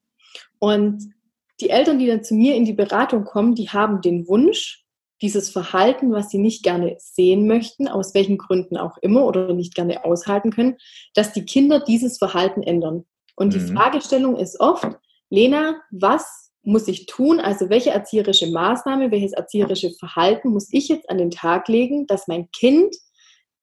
[0.59, 1.13] Und
[1.61, 4.83] die Eltern, die dann zu mir in die Beratung kommen, die haben den Wunsch,
[5.21, 9.73] dieses Verhalten, was sie nicht gerne sehen möchten, aus welchen Gründen auch immer oder nicht
[9.73, 10.75] gerne aushalten können,
[11.13, 13.05] dass die Kinder dieses Verhalten ändern.
[13.35, 13.75] Und die mhm.
[13.75, 14.87] Fragestellung ist oft,
[15.29, 17.39] Lena, was muss ich tun?
[17.39, 22.27] Also welche erzieherische Maßnahme, welches erzieherische Verhalten muss ich jetzt an den Tag legen, dass
[22.27, 22.95] mein Kind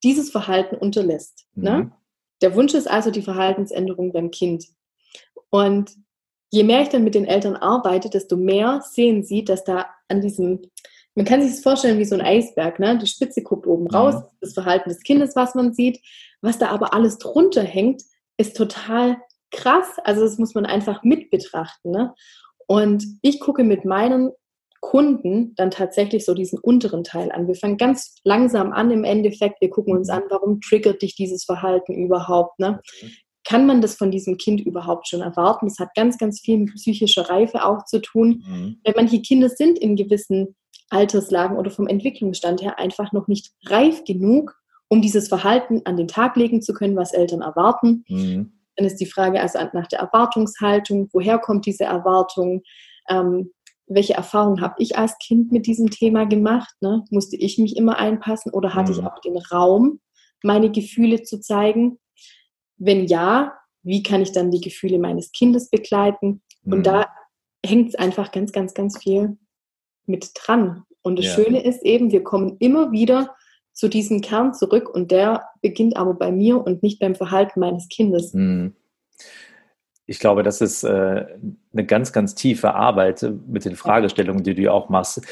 [0.02, 1.46] dieses Verhalten unterlässt?
[1.54, 1.70] Ne?
[1.70, 1.78] Mhm.
[1.78, 1.92] Ne?
[2.42, 4.64] Der Wunsch ist also die Verhaltensänderung beim Kind.
[5.50, 5.90] Und
[6.50, 10.20] je mehr ich dann mit den Eltern arbeite, desto mehr sehen sie, dass da an
[10.20, 10.62] diesem,
[11.14, 12.98] man kann sich das vorstellen wie so ein Eisberg, ne?
[12.98, 13.90] die Spitze guckt oben mhm.
[13.90, 16.00] raus, das Verhalten des Kindes, was man sieht,
[16.40, 18.02] was da aber alles drunter hängt,
[18.36, 19.18] ist total
[19.50, 19.96] krass.
[20.04, 21.90] Also das muss man einfach mit betrachten.
[21.90, 22.14] Ne?
[22.66, 24.30] Und ich gucke mit meinen
[24.80, 27.46] Kunden dann tatsächlich so diesen unteren Teil an.
[27.46, 29.60] Wir fangen ganz langsam an im Endeffekt.
[29.60, 30.14] Wir gucken uns mhm.
[30.14, 32.58] an, warum triggert dich dieses Verhalten überhaupt?
[32.58, 32.80] Ne?
[33.02, 33.08] Mhm.
[33.44, 35.66] Kann man das von diesem Kind überhaupt schon erwarten?
[35.66, 38.44] Das hat ganz, ganz viel mit psychischer Reife auch zu tun.
[38.46, 38.80] Mhm.
[38.84, 40.56] Weil manche Kinder sind in gewissen
[40.90, 44.56] Alterslagen oder vom Entwicklungsstand her einfach noch nicht reif genug,
[44.88, 48.04] um dieses Verhalten an den Tag legen zu können, was Eltern erwarten.
[48.08, 48.59] Mhm.
[48.80, 52.62] Dann ist die Frage also nach der Erwartungshaltung, woher kommt diese Erwartung?
[53.10, 53.52] Ähm,
[53.86, 56.72] welche Erfahrung habe ich als Kind mit diesem Thema gemacht?
[56.80, 57.04] Ne?
[57.10, 58.98] Musste ich mich immer einpassen oder hatte mhm.
[58.98, 60.00] ich auch den Raum,
[60.42, 61.98] meine Gefühle zu zeigen?
[62.78, 66.40] Wenn ja, wie kann ich dann die Gefühle meines Kindes begleiten?
[66.62, 66.72] Mhm.
[66.72, 67.06] Und da
[67.62, 69.36] hängt es einfach ganz, ganz, ganz viel
[70.06, 70.84] mit dran.
[71.02, 71.34] Und das ja.
[71.34, 73.36] Schöne ist eben, wir kommen immer wieder
[73.80, 77.88] zu diesem Kern zurück und der beginnt aber bei mir und nicht beim Verhalten meines
[77.88, 78.34] Kindes.
[78.34, 78.74] Hm.
[80.04, 81.24] Ich glaube, das ist äh,
[81.72, 85.22] eine ganz, ganz tiefe Arbeit mit den Fragestellungen, die du auch machst.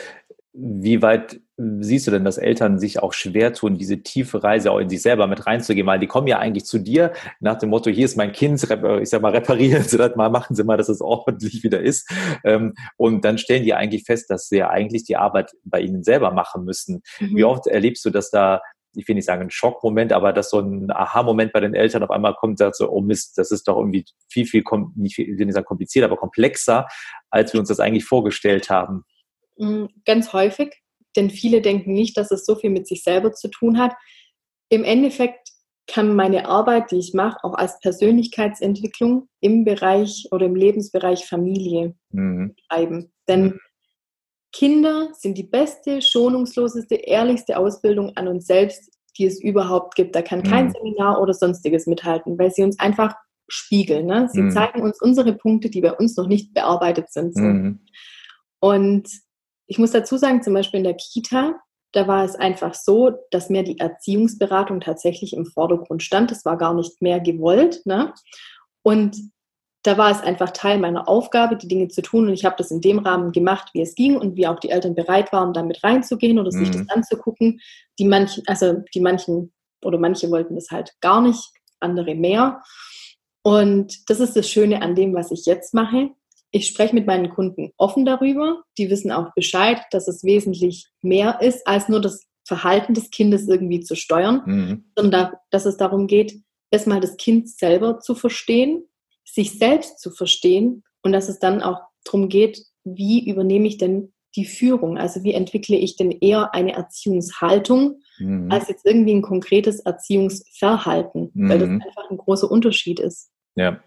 [0.60, 4.78] Wie weit siehst du denn, dass Eltern sich auch schwer tun, diese tiefe Reise auch
[4.78, 5.86] in sich selber mit reinzugehen?
[5.86, 8.60] Weil die kommen ja eigentlich zu dir nach dem Motto, hier ist mein Kind,
[9.00, 12.10] ich sag mal, reparieren Sie das mal, machen Sie mal, dass es ordentlich wieder ist.
[12.42, 16.02] Ähm, und dann stellen die eigentlich fest, dass sie ja eigentlich die Arbeit bei ihnen
[16.02, 17.02] selber machen müssen.
[17.20, 17.36] Mhm.
[17.36, 18.60] Wie oft erlebst du, dass da
[18.94, 22.10] ich will nicht sagen ein Schockmoment, aber dass so ein Aha-Moment bei den Eltern auf
[22.10, 24.64] einmal kommt, sagt so, oh Mist, das ist doch irgendwie viel, viel,
[24.96, 26.88] nicht viel, ich will nicht sagen kompliziert, aber komplexer,
[27.30, 29.04] als wir uns das eigentlich vorgestellt haben.
[29.58, 30.72] Mm, ganz häufig,
[31.16, 33.92] denn viele denken nicht, dass es so viel mit sich selber zu tun hat.
[34.68, 35.48] Im Endeffekt
[35.88, 41.94] kann meine Arbeit, die ich mache, auch als Persönlichkeitsentwicklung im Bereich oder im Lebensbereich Familie
[42.10, 42.54] mhm.
[42.54, 43.12] betreiben.
[43.26, 43.60] Denn mhm.
[44.52, 50.14] Kinder sind die beste, schonungsloseste, ehrlichste Ausbildung an uns selbst, die es überhaupt gibt.
[50.14, 50.72] Da kann kein mhm.
[50.72, 53.14] Seminar oder sonstiges mithalten, weil sie uns einfach
[53.48, 54.06] spiegeln.
[54.06, 54.28] Ne?
[54.30, 54.50] Sie mhm.
[54.50, 57.34] zeigen uns unsere Punkte, die bei uns noch nicht bearbeitet sind.
[57.34, 57.42] So.
[57.42, 57.80] Mhm.
[58.60, 59.08] Und
[59.68, 61.60] ich muss dazu sagen, zum Beispiel in der Kita,
[61.92, 66.30] da war es einfach so, dass mir die Erziehungsberatung tatsächlich im Vordergrund stand.
[66.30, 67.84] Das war gar nicht mehr gewollt.
[67.86, 68.12] Ne?
[68.82, 69.16] Und
[69.82, 72.26] da war es einfach Teil meiner Aufgabe, die Dinge zu tun.
[72.26, 74.70] Und ich habe das in dem Rahmen gemacht, wie es ging und wie auch die
[74.70, 76.72] Eltern bereit waren, damit reinzugehen oder sich mhm.
[76.72, 77.60] das anzugucken.
[77.98, 79.52] Die manchen, also die manchen
[79.84, 82.62] oder manche wollten das halt gar nicht, andere mehr.
[83.42, 86.10] Und das ist das Schöne an dem, was ich jetzt mache.
[86.50, 88.62] Ich spreche mit meinen Kunden offen darüber.
[88.78, 93.46] Die wissen auch Bescheid, dass es wesentlich mehr ist, als nur das Verhalten des Kindes
[93.46, 94.84] irgendwie zu steuern, mhm.
[94.96, 98.84] sondern dass es darum geht, erstmal das Kind selber zu verstehen,
[99.24, 104.12] sich selbst zu verstehen und dass es dann auch darum geht, wie übernehme ich denn
[104.34, 104.96] die Führung?
[104.96, 108.50] Also wie entwickle ich denn eher eine Erziehungshaltung mhm.
[108.50, 111.48] als jetzt irgendwie ein konkretes Erziehungsverhalten, mhm.
[111.48, 111.82] weil das mhm.
[111.82, 113.30] einfach ein großer Unterschied ist.
[113.56, 113.82] Ja,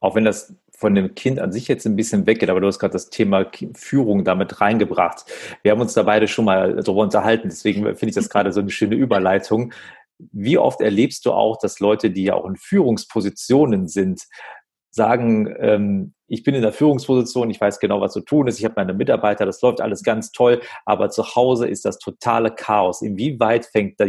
[0.00, 2.78] auch wenn das von dem Kind an sich jetzt ein bisschen weggeht, aber du hast
[2.78, 5.26] gerade das Thema Führung damit reingebracht.
[5.62, 8.60] Wir haben uns da beide schon mal darüber unterhalten, deswegen finde ich das gerade so
[8.60, 9.74] eine schöne Überleitung.
[10.32, 14.22] Wie oft erlebst du auch, dass Leute, die ja auch in Führungspositionen sind,
[14.90, 18.64] sagen, ähm, ich bin in der Führungsposition, ich weiß genau, was zu tun ist, ich
[18.64, 23.02] habe meine Mitarbeiter, das läuft alles ganz toll, aber zu Hause ist das totale Chaos.
[23.02, 24.00] Inwieweit fängt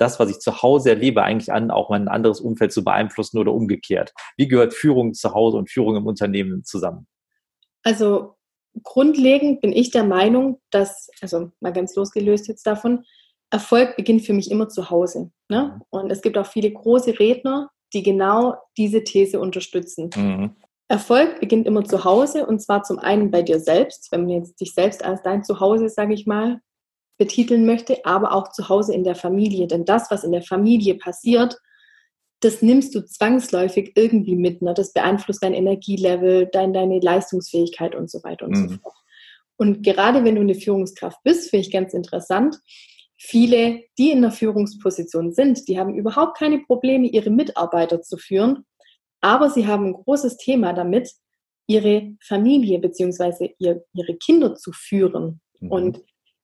[0.00, 3.52] das, was ich zu Hause erlebe, eigentlich an, auch mein anderes Umfeld zu beeinflussen oder
[3.52, 4.12] umgekehrt?
[4.36, 7.06] Wie gehört Führung zu Hause und Führung im Unternehmen zusammen?
[7.82, 8.36] Also
[8.82, 13.04] grundlegend bin ich der Meinung, dass, also mal ganz losgelöst jetzt davon,
[13.50, 15.32] Erfolg beginnt für mich immer zu Hause.
[15.48, 15.74] Ne?
[15.74, 15.82] Mhm.
[15.90, 20.10] Und es gibt auch viele große Redner, die genau diese These unterstützen.
[20.16, 20.56] Mhm.
[20.88, 24.60] Erfolg beginnt immer zu Hause und zwar zum einen bei dir selbst, wenn man jetzt
[24.60, 26.60] dich selbst als dein Zuhause, sage ich mal,
[27.20, 29.66] betiteln möchte, aber auch zu Hause in der Familie.
[29.66, 31.54] Denn das, was in der Familie passiert,
[32.40, 34.62] das nimmst du zwangsläufig irgendwie mit.
[34.62, 34.72] Ne?
[34.72, 38.68] Das beeinflusst dein Energielevel, dein, deine Leistungsfähigkeit und so weiter und mhm.
[38.70, 38.96] so fort.
[39.58, 42.58] Und gerade wenn du eine Führungskraft bist, finde ich ganz interessant,
[43.18, 48.64] viele, die in der Führungsposition sind, die haben überhaupt keine Probleme, ihre Mitarbeiter zu führen,
[49.20, 51.12] aber sie haben ein großes Thema damit,
[51.66, 53.50] ihre Familie bzw.
[53.58, 55.42] Ihr, ihre Kinder zu führen.
[55.60, 55.70] Mhm.
[55.70, 56.00] Und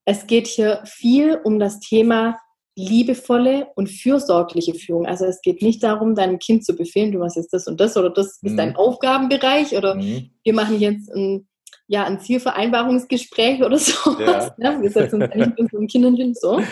[0.07, 2.39] es geht hier viel um das Thema
[2.79, 5.07] liebevolle und fürsorgliche Führung.
[5.07, 7.97] Also es geht nicht darum, deinem Kind zu befehlen, du machst jetzt das und das
[7.97, 8.77] oder das ist dein mhm.
[8.77, 10.31] Aufgabenbereich oder mhm.
[10.45, 11.49] wir machen jetzt ein,
[11.89, 14.19] ja, ein Zielvereinbarungsgespräch oder so.
[14.21, 14.55] Ja.
[14.59, 14.79] Ne?
[14.81, 16.63] Wir setzen uns nicht mit unseren Kindern hin, so.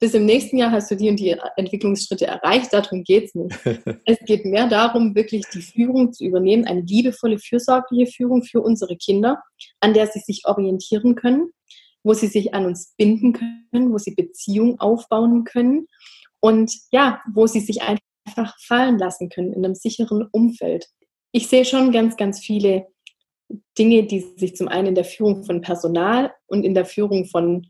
[0.00, 3.58] Bis im nächsten Jahr hast du die und die Entwicklungsschritte erreicht, darum geht es nicht.
[4.06, 8.96] es geht mehr darum, wirklich die Führung zu übernehmen, eine liebevolle, fürsorgliche Führung für unsere
[8.96, 9.42] Kinder,
[9.80, 11.52] an der sie sich orientieren können
[12.08, 15.88] wo sie sich an uns binden können, wo sie Beziehungen aufbauen können
[16.40, 20.86] und ja, wo sie sich einfach fallen lassen können in einem sicheren Umfeld.
[21.32, 22.86] Ich sehe schon ganz, ganz viele
[23.78, 27.66] Dinge, die sich zum einen in der Führung von Personal und in der Führung von,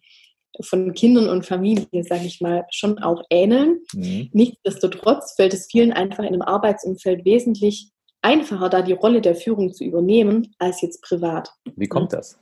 [0.61, 3.81] von Kindern und Familie, sage ich mal, schon auch ähneln.
[3.93, 4.31] Mhm.
[4.33, 7.91] Nichtsdestotrotz fällt es vielen einfach in einem Arbeitsumfeld wesentlich
[8.23, 11.51] einfacher, da die Rolle der Führung zu übernehmen, als jetzt privat.
[11.75, 12.39] Wie kommt das?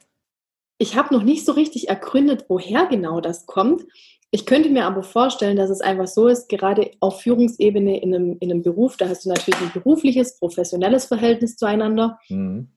[0.78, 3.84] Ich habe noch nicht so richtig ergründet, woher genau das kommt.
[4.30, 8.36] Ich könnte mir aber vorstellen, dass es einfach so ist, gerade auf Führungsebene in einem,
[8.40, 12.68] in einem Beruf, da hast du natürlich ein berufliches, professionelles Verhältnis zueinander, mhm.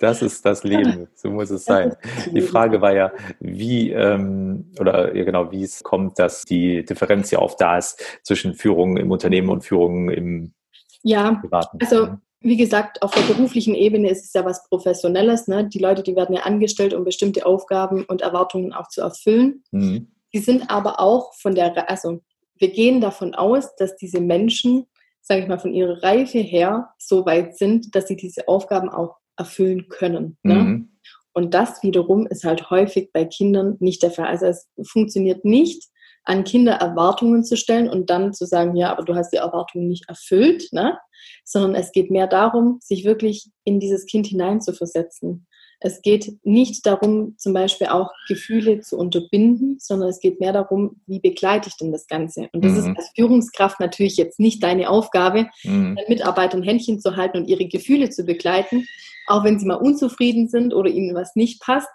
[0.00, 1.96] Das ist das Leben, so muss es sein.
[2.32, 7.32] Die Frage war ja, wie ähm, oder ja genau, wie es kommt, dass die Differenz
[7.32, 10.54] ja oft da ist zwischen Führung im Unternehmen und Führung im
[11.02, 11.78] ja, Privaten.
[11.80, 15.48] Also wie gesagt, auf der beruflichen Ebene ist es ja was Professionelles.
[15.48, 15.68] Ne?
[15.68, 19.64] Die Leute, die werden ja angestellt, um bestimmte Aufgaben und Erwartungen auch zu erfüllen.
[19.72, 20.12] Mhm.
[20.32, 22.20] Die sind aber auch von der, also
[22.56, 24.86] wir gehen davon aus, dass diese Menschen,
[25.20, 29.16] sage ich mal, von ihrer Reife her so weit sind, dass sie diese Aufgaben auch
[29.36, 30.36] erfüllen können.
[30.42, 30.54] Ne?
[30.54, 30.98] Mhm.
[31.32, 34.26] Und das wiederum ist halt häufig bei Kindern nicht der Fall.
[34.26, 35.88] Also es funktioniert nicht,
[36.28, 39.88] an Kinder Erwartungen zu stellen und dann zu sagen, ja, aber du hast die Erwartungen
[39.88, 40.98] nicht erfüllt, ne?
[41.44, 45.46] sondern es geht mehr darum, sich wirklich in dieses Kind hineinzuversetzen.
[45.80, 51.00] Es geht nicht darum, zum Beispiel auch Gefühle zu unterbinden, sondern es geht mehr darum,
[51.06, 52.48] wie begleite ich denn das Ganze?
[52.52, 52.78] Und das mhm.
[52.78, 55.96] ist als Führungskraft natürlich jetzt nicht deine Aufgabe, mhm.
[56.08, 58.86] Mitarbeitern Händchen zu halten und ihre Gefühle zu begleiten,
[59.28, 61.88] auch wenn sie mal unzufrieden sind oder ihnen was nicht passt.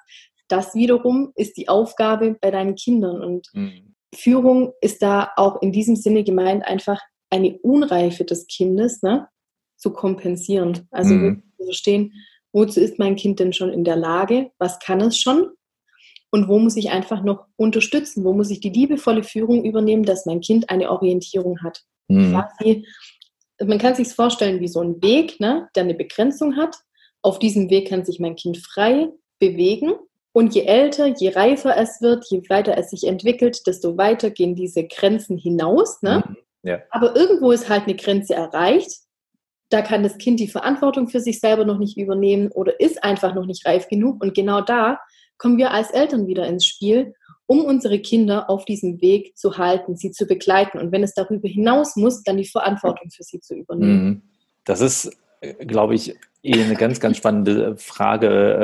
[0.48, 3.22] Das wiederum ist die Aufgabe bei deinen Kindern.
[3.22, 3.93] Und mhm.
[4.14, 7.00] Führung ist da auch in diesem Sinne gemeint, einfach
[7.30, 9.28] eine Unreife des Kindes ne,
[9.78, 10.88] zu kompensieren.
[10.92, 11.44] Also mhm.
[11.58, 12.14] zu verstehen,
[12.52, 15.48] wozu ist mein Kind denn schon in der Lage, was kann es schon
[16.32, 20.26] und wo muss ich einfach noch unterstützen, wo muss ich die liebevolle Führung übernehmen, dass
[20.26, 21.84] mein Kind eine Orientierung hat.
[22.08, 22.32] Mhm.
[22.32, 22.88] Quasi,
[23.64, 26.76] man kann sich vorstellen wie so ein Weg, ne, der eine Begrenzung hat.
[27.22, 29.94] Auf diesem Weg kann sich mein Kind frei bewegen.
[30.34, 34.56] Und je älter, je reifer es wird, je weiter es sich entwickelt, desto weiter gehen
[34.56, 36.02] diese Grenzen hinaus.
[36.02, 36.24] Ne?
[36.28, 36.38] Mhm.
[36.64, 36.80] Ja.
[36.90, 39.04] Aber irgendwo ist halt eine Grenze erreicht
[39.74, 43.34] da kann das Kind die Verantwortung für sich selber noch nicht übernehmen oder ist einfach
[43.34, 44.22] noch nicht reif genug.
[44.22, 45.00] Und genau da
[45.40, 47.16] kommen wir als Eltern wieder ins Spiel,
[47.48, 50.78] um unsere Kinder auf diesem Weg zu halten, sie zu begleiten.
[50.78, 54.06] Und wenn es darüber hinaus muss, dann die Verantwortung für sie zu übernehmen.
[54.06, 54.22] Mhm.
[54.64, 58.60] Das ist, äh, glaube ich, eh eine ganz, ganz spannende Frage.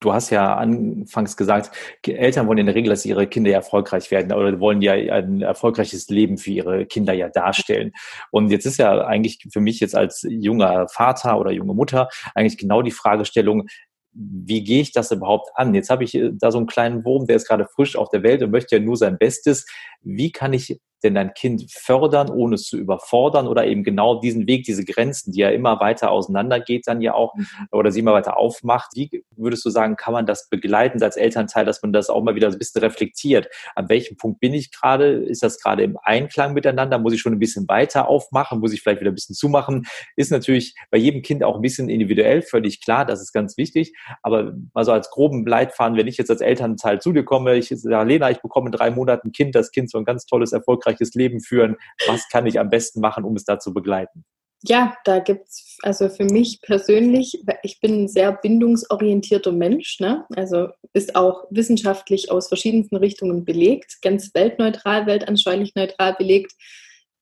[0.00, 1.70] Du hast ja anfangs gesagt,
[2.06, 6.08] Eltern wollen in der Regel, dass ihre Kinder erfolgreich werden oder wollen ja ein erfolgreiches
[6.08, 7.92] Leben für ihre Kinder ja darstellen.
[8.30, 12.58] Und jetzt ist ja eigentlich für mich jetzt als junger Vater oder junge Mutter eigentlich
[12.58, 13.66] genau die Fragestellung,
[14.12, 15.74] wie gehe ich das überhaupt an?
[15.74, 18.22] Jetzt habe ich äh, da so einen kleinen Wurm, der ist gerade frisch auf der
[18.22, 19.66] Welt und möchte ja nur sein Bestes.
[20.02, 24.46] Wie kann ich denn dein Kind fördern, ohne es zu überfordern oder eben genau diesen
[24.46, 27.46] Weg, diese Grenzen, die ja immer weiter auseinandergeht, dann ja auch mhm.
[27.72, 28.90] oder sie immer weiter aufmacht.
[28.94, 32.34] Wie würdest du sagen, kann man das begleiten als Elternteil, dass man das auch mal
[32.34, 33.48] wieder ein bisschen reflektiert?
[33.74, 35.12] An welchem Punkt bin ich gerade?
[35.12, 36.98] Ist das gerade im Einklang miteinander?
[36.98, 38.60] Muss ich schon ein bisschen weiter aufmachen?
[38.60, 39.86] Muss ich vielleicht wieder ein bisschen zumachen?
[40.16, 43.94] Ist natürlich bei jedem Kind auch ein bisschen individuell, völlig klar, das ist ganz wichtig.
[44.22, 48.08] Aber also als groben Leitfaden, wenn ich jetzt als Elternteil zu dir komme, ich sage,
[48.08, 50.89] Lena, ich bekomme in drei Monaten ein Kind, das Kind soll ein ganz tolles, erfolgreiches
[50.90, 51.76] erfolgreiches Leben führen?
[52.06, 54.24] Was kann ich am besten machen, um es da zu begleiten?
[54.62, 60.26] Ja, da gibt es, also für mich persönlich, ich bin ein sehr bindungsorientierter Mensch, ne?
[60.36, 66.52] also ist auch wissenschaftlich aus verschiedensten Richtungen belegt, ganz weltneutral, weltanschaulich neutral belegt.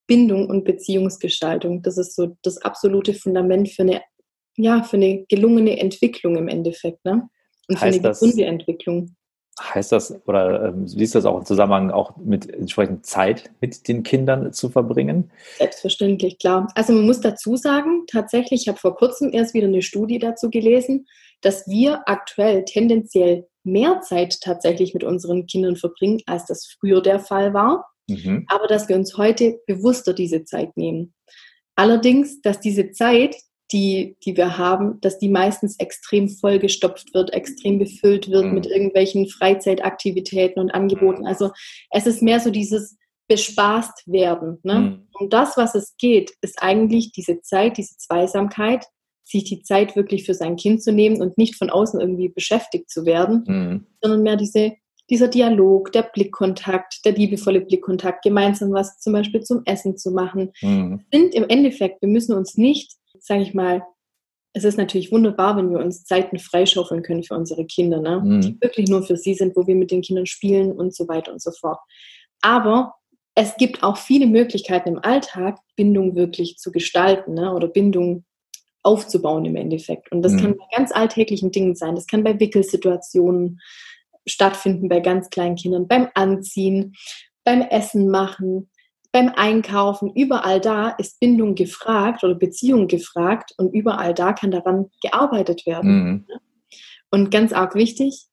[0.09, 4.01] Bindung und Beziehungsgestaltung, das ist so das absolute Fundament für eine,
[4.57, 7.05] ja, für eine gelungene Entwicklung im Endeffekt.
[7.05, 7.29] Ne?
[7.69, 9.15] Und für heißt eine gesunde Entwicklung.
[9.61, 13.89] Heißt das oder ähm, siehst du das auch im Zusammenhang auch mit entsprechend Zeit mit
[13.89, 15.31] den Kindern zu verbringen?
[15.59, 16.69] Selbstverständlich, klar.
[16.75, 20.51] Also man muss dazu sagen, tatsächlich, ich habe vor kurzem erst wieder eine Studie dazu
[20.51, 21.07] gelesen,
[21.41, 27.21] dass wir aktuell tendenziell mehr Zeit tatsächlich mit unseren Kindern verbringen, als das früher der
[27.21, 27.87] Fall war.
[28.09, 28.47] Mhm.
[28.49, 31.15] Aber dass wir uns heute bewusster diese Zeit nehmen.
[31.77, 33.37] Allerdings, dass diese Zeit
[33.73, 38.55] die, die wir haben, dass die meistens extrem vollgestopft wird, extrem befüllt wird mhm.
[38.55, 41.27] mit irgendwelchen Freizeitaktivitäten und Angeboten.
[41.27, 41.51] Also
[41.91, 42.97] es ist mehr so dieses
[43.29, 44.59] bespaßt werden.
[44.63, 44.75] Ne?
[44.75, 45.09] Mhm.
[45.13, 48.87] Und das, was es geht, ist eigentlich diese Zeit, diese Zweisamkeit,
[49.23, 52.91] sich die Zeit wirklich für sein Kind zu nehmen und nicht von außen irgendwie beschäftigt
[52.91, 53.87] zu werden, mhm.
[54.01, 54.73] sondern mehr diese,
[55.11, 60.53] dieser Dialog, der Blickkontakt, der liebevolle Blickkontakt, gemeinsam was zum Beispiel zum Essen zu machen,
[60.63, 61.05] mhm.
[61.13, 63.83] sind im Endeffekt, wir müssen uns nicht sage ich mal,
[64.53, 68.21] es ist natürlich wunderbar, wenn wir uns Zeiten freischaufeln können für unsere Kinder, ne?
[68.25, 68.41] Mhm.
[68.41, 71.33] die wirklich nur für sie sind, wo wir mit den Kindern spielen und so weiter
[71.33, 71.79] und so fort.
[72.41, 72.95] Aber
[73.35, 77.55] es gibt auch viele Möglichkeiten im Alltag, Bindung wirklich zu gestalten ne?
[77.55, 78.25] oder Bindung
[78.83, 80.11] aufzubauen im Endeffekt.
[80.11, 80.41] Und das mhm.
[80.41, 81.95] kann bei ganz alltäglichen Dingen sein.
[81.95, 83.61] Das kann bei Wickelsituationen
[84.27, 86.95] stattfinden, bei ganz kleinen Kindern, beim Anziehen,
[87.45, 88.71] beim Essen machen,
[89.13, 94.91] beim Einkaufen, überall da ist Bindung gefragt oder Beziehung gefragt und überall da kann daran
[95.03, 96.05] gearbeitet werden.
[96.05, 96.27] Mhm.
[97.11, 98.27] Und ganz arg wichtig,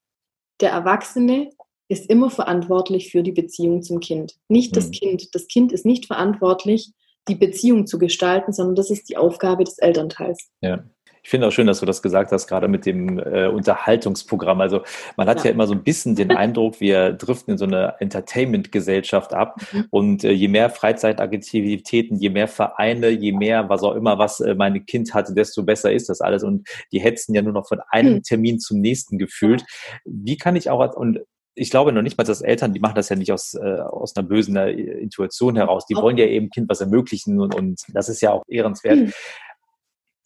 [0.59, 1.49] der Erwachsene
[1.87, 4.35] ist immer verantwortlich für die Beziehung zum Kind.
[4.49, 4.75] Nicht mhm.
[4.75, 5.33] das Kind.
[5.33, 6.93] Das Kind ist nicht verantwortlich,
[7.27, 10.49] die Beziehung zu gestalten, sondern das ist die Aufgabe des Elternteils.
[10.61, 10.83] Ja.
[11.25, 14.61] Ich finde auch schön, dass du das gesagt hast, gerade mit dem äh, Unterhaltungsprogramm.
[14.61, 14.83] Also
[15.17, 15.45] man hat ja.
[15.45, 15.51] ja.
[15.53, 19.59] immer so ein bisschen den Eindruck, wir driften in so eine Entertainment-Gesellschaft ab.
[19.71, 19.85] Mhm.
[19.89, 24.53] Und äh, je mehr Freizeitaktivitäten, je mehr Vereine, je mehr was auch immer, was äh,
[24.53, 26.43] meine Kind hatte, desto besser ist das alles.
[26.43, 28.21] Und die hetzen ja nur noch von einem mhm.
[28.21, 29.65] Termin zum nächsten gefühlt.
[30.05, 31.21] Wie kann ich auch, und
[31.55, 34.15] ich glaube noch nicht mal, dass Eltern, die machen das ja nicht aus, äh, aus
[34.15, 35.87] einer bösen äh, Intuition heraus.
[35.87, 38.97] Die wollen ja eben Kind was ermöglichen und, und das ist ja auch ehrenswert.
[38.97, 39.13] Mhm.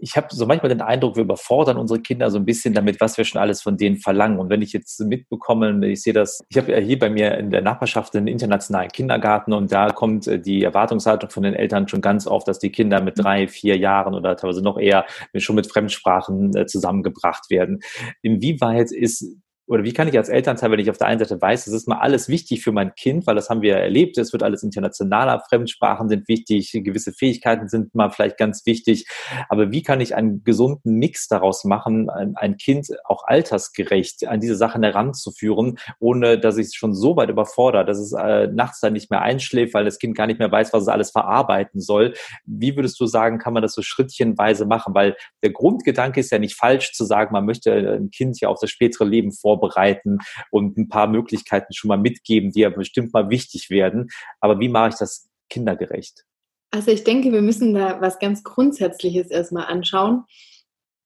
[0.01, 3.17] Ich habe so manchmal den Eindruck, wir überfordern unsere Kinder so ein bisschen damit, was
[3.17, 4.39] wir schon alles von denen verlangen.
[4.39, 7.49] Und wenn ich jetzt mitbekomme, ich sehe das, ich habe ja hier bei mir in
[7.49, 12.01] der Nachbarschaft einen internationalen Kindergarten und da kommt äh, die Erwartungshaltung von den Eltern schon
[12.01, 15.67] ganz oft, dass die Kinder mit drei, vier Jahren oder teilweise noch eher schon mit
[15.67, 17.81] Fremdsprachen äh, zusammengebracht werden.
[18.21, 19.25] Inwieweit ist
[19.69, 21.87] oder wie kann ich als Elternteil, wenn ich auf der einen Seite weiß, es ist
[21.87, 25.43] mal alles wichtig für mein Kind, weil das haben wir erlebt, es wird alles internationaler,
[25.47, 29.05] Fremdsprachen sind wichtig, gewisse Fähigkeiten sind mal vielleicht ganz wichtig,
[29.47, 34.39] aber wie kann ich einen gesunden Mix daraus machen, ein, ein Kind auch altersgerecht an
[34.39, 38.79] diese Sachen heranzuführen, ohne dass ich es schon so weit überfordere, dass es äh, nachts
[38.79, 41.79] dann nicht mehr einschläft, weil das Kind gar nicht mehr weiß, was es alles verarbeiten
[41.79, 42.15] soll.
[42.43, 44.95] Wie würdest du sagen, kann man das so schrittchenweise machen?
[44.95, 48.57] Weil der Grundgedanke ist ja nicht falsch zu sagen, man möchte ein Kind ja auf
[48.59, 50.19] das spätere Leben vorbereiten vorbereiten
[50.51, 54.09] und ein paar Möglichkeiten schon mal mitgeben, die ja bestimmt mal wichtig werden.
[54.39, 56.25] Aber wie mache ich das kindergerecht?
[56.71, 60.23] Also ich denke, wir müssen da was ganz Grundsätzliches erstmal anschauen.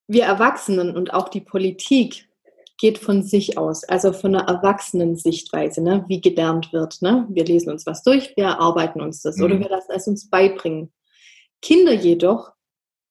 [0.08, 2.28] Wir Erwachsenen und auch die Politik
[2.78, 7.01] geht von sich aus, also von einer erwachsenen Sichtweise, ne, wie gelernt wird.
[7.01, 7.26] Ne?
[7.30, 9.43] Wir lesen uns was durch, wir erarbeiten uns das mhm.
[9.45, 10.91] oder wir lassen es uns beibringen.
[11.62, 12.51] Kinder jedoch,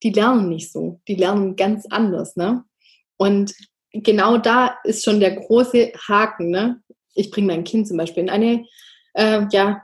[0.03, 2.37] die lernen nicht so, die lernen ganz anders.
[2.37, 2.65] Ne?
[3.17, 3.55] Und
[3.93, 6.51] genau da ist schon der große Haken.
[6.51, 6.83] Ne?
[7.15, 8.65] Ich bringe mein Kind zum Beispiel in eine,
[9.15, 9.83] äh, ja,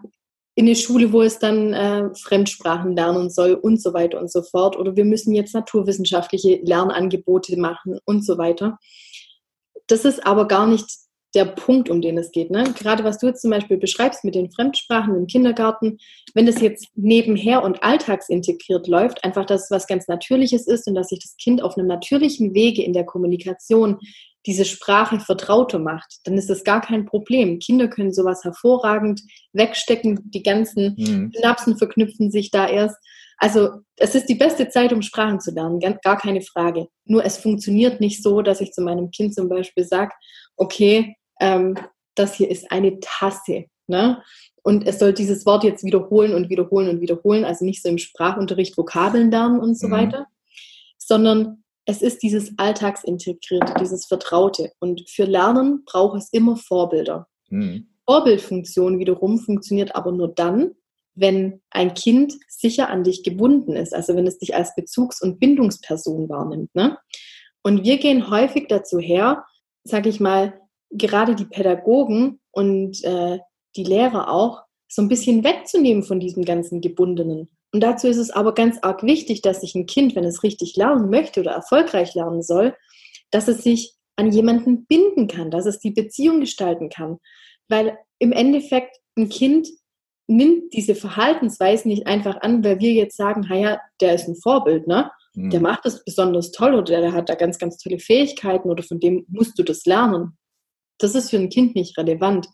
[0.54, 4.42] in eine Schule, wo es dann äh, Fremdsprachen lernen soll und so weiter und so
[4.42, 4.76] fort.
[4.76, 8.78] Oder wir müssen jetzt naturwissenschaftliche Lernangebote machen und so weiter.
[9.86, 10.86] Das ist aber gar nicht
[11.35, 12.51] der Punkt, um den es geht.
[12.51, 12.64] Ne?
[12.79, 15.99] Gerade was du jetzt zum Beispiel beschreibst mit den Fremdsprachen im Kindergarten,
[16.35, 20.95] wenn das jetzt nebenher und alltagsintegriert läuft, einfach, dass es was ganz Natürliches ist und
[20.95, 23.99] dass sich das Kind auf einem natürlichen Wege in der Kommunikation
[24.47, 27.59] diese Sprache vertrauter macht, dann ist das gar kein Problem.
[27.59, 29.20] Kinder können sowas hervorragend
[29.53, 31.33] wegstecken, die ganzen mhm.
[31.35, 32.97] Synapsen verknüpfen sich da erst.
[33.37, 36.87] Also es ist die beste Zeit, um Sprachen zu lernen, gar keine Frage.
[37.05, 40.12] Nur es funktioniert nicht so, dass ich zu meinem Kind zum Beispiel sage,
[40.59, 41.76] okay, ähm,
[42.14, 43.66] das hier ist eine Tasse.
[43.86, 44.22] Ne?
[44.62, 47.98] Und es soll dieses Wort jetzt wiederholen und wiederholen und wiederholen, also nicht so im
[47.98, 49.92] Sprachunterricht Vokabeln lernen und so mhm.
[49.92, 50.26] weiter,
[50.98, 54.72] sondern es ist dieses Alltagsintegrierte, dieses Vertraute.
[54.78, 57.28] Und für Lernen braucht es immer Vorbilder.
[57.48, 57.88] Mhm.
[58.04, 60.72] Vorbildfunktion wiederum funktioniert aber nur dann,
[61.14, 65.40] wenn ein Kind sicher an dich gebunden ist, also wenn es dich als Bezugs- und
[65.40, 66.74] Bindungsperson wahrnimmt.
[66.74, 66.98] Ne?
[67.62, 69.44] Und wir gehen häufig dazu her,
[69.89, 70.61] sage ich mal,
[70.91, 73.39] gerade die Pädagogen und äh,
[73.76, 77.51] die Lehrer auch, so ein bisschen wegzunehmen von diesem ganzen Gebundenen.
[77.72, 80.76] Und dazu ist es aber ganz arg wichtig, dass sich ein Kind, wenn es richtig
[80.76, 82.74] lernen möchte oder erfolgreich lernen soll,
[83.30, 87.18] dass es sich an jemanden binden kann, dass es die Beziehung gestalten kann.
[87.68, 89.68] Weil im Endeffekt ein Kind
[90.26, 94.86] nimmt diese Verhaltensweisen nicht einfach an, weil wir jetzt sagen, ja, der ist ein Vorbild,
[94.86, 95.11] ne?
[95.39, 95.51] Mhm.
[95.51, 98.99] Der macht das besonders toll oder der hat da ganz, ganz tolle Fähigkeiten oder von
[98.99, 100.36] dem musst du das lernen.
[100.99, 102.49] Das ist für ein Kind nicht relevant.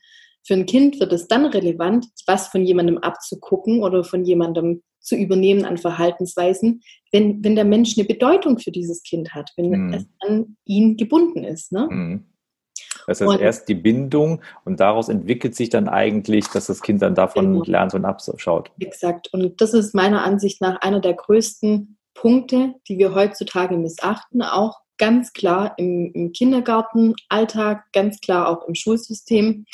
[0.47, 5.17] Für ein Kind wird es dann relevant, was von jemandem abzugucken oder von jemandem zu
[5.17, 9.95] übernehmen an Verhaltensweisen, wenn, wenn der Mensch eine Bedeutung für dieses Kind hat, wenn mhm.
[9.95, 11.73] es an ihn gebunden ist.
[11.73, 11.89] Ne?
[11.91, 12.25] Mhm.
[13.07, 17.03] Das heißt, und, erst die Bindung und daraus entwickelt sich dann eigentlich, dass das Kind
[17.03, 17.65] dann davon genau.
[17.65, 18.71] lernt und abschaut.
[18.79, 19.33] Exakt.
[19.33, 24.79] Und das ist meiner Ansicht nach einer der größten Punkte, die wir heutzutage missachten, auch
[24.99, 29.67] ganz klar im, im Kindergartenalltag, ganz klar auch im Schulsystem,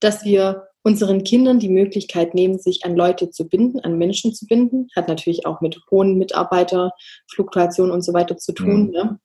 [0.00, 4.46] dass wir unseren Kindern die Möglichkeit nehmen, sich an Leute zu binden, an Menschen zu
[4.46, 4.88] binden.
[4.94, 8.86] Hat natürlich auch mit hohen Mitarbeiterfluktuationen und so weiter zu tun.
[8.86, 8.90] Mhm.
[8.90, 9.18] Ne?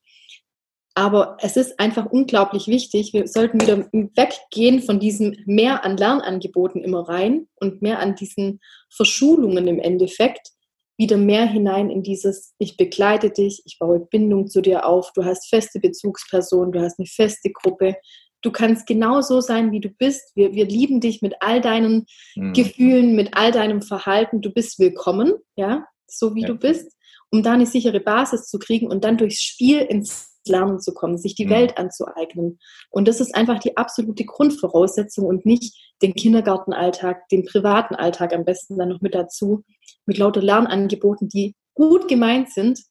[0.96, 3.14] Aber es ist einfach unglaublich wichtig.
[3.14, 8.60] Wir sollten wieder weggehen von diesem mehr an Lernangeboten immer rein und mehr an diesen
[8.90, 10.52] Verschulungen im Endeffekt,
[11.00, 15.24] wieder mehr hinein in dieses, ich begleite dich, ich baue Bindung zu dir auf, du
[15.24, 17.96] hast feste Bezugspersonen, du hast eine feste Gruppe,
[18.42, 20.36] du kannst genau so sein, wie du bist.
[20.36, 22.52] Wir, wir lieben dich mit all deinen mhm.
[22.52, 24.42] Gefühlen, mit all deinem Verhalten.
[24.42, 26.48] Du bist willkommen, ja, so wie ja.
[26.48, 26.92] du bist,
[27.32, 31.18] um da eine sichere Basis zu kriegen und dann durchs Spiel ins Lernen zu kommen,
[31.18, 31.52] sich die mhm.
[31.52, 32.60] Welt anzueignen.
[32.90, 38.44] Und das ist einfach die absolute Grundvoraussetzung und nicht den Kindergartenalltag, den privaten Alltag am
[38.44, 39.64] besten dann noch mit dazu,
[40.06, 42.84] mit lauter Lernangeboten, die gut gemeint sind,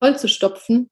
[0.00, 0.90] voll zu stopfen.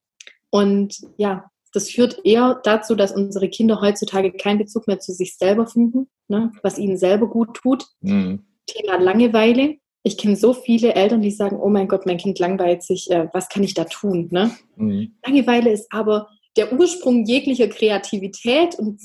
[0.51, 5.37] Und ja, das führt eher dazu, dass unsere Kinder heutzutage keinen Bezug mehr zu sich
[5.37, 7.87] selber finden, ne, was ihnen selber gut tut.
[8.01, 8.47] Mhm.
[8.67, 9.77] Thema Langeweile.
[10.03, 13.29] Ich kenne so viele Eltern, die sagen, oh mein Gott, mein Kind langweilt sich, äh,
[13.33, 14.29] was kann ich da tun?
[14.31, 14.53] Ne?
[14.77, 15.17] Mhm.
[15.25, 19.01] Langeweile ist aber der Ursprung jeglicher Kreativität und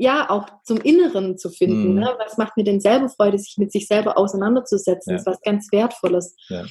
[0.00, 1.92] ja, auch zum Inneren zu finden.
[1.92, 2.00] Mhm.
[2.00, 2.14] Ne?
[2.18, 5.10] Was macht mir denn selber Freude, sich mit sich selber auseinanderzusetzen?
[5.10, 5.16] Ja.
[5.16, 6.34] Das ist was ganz Wertvolles.
[6.48, 6.64] Ja.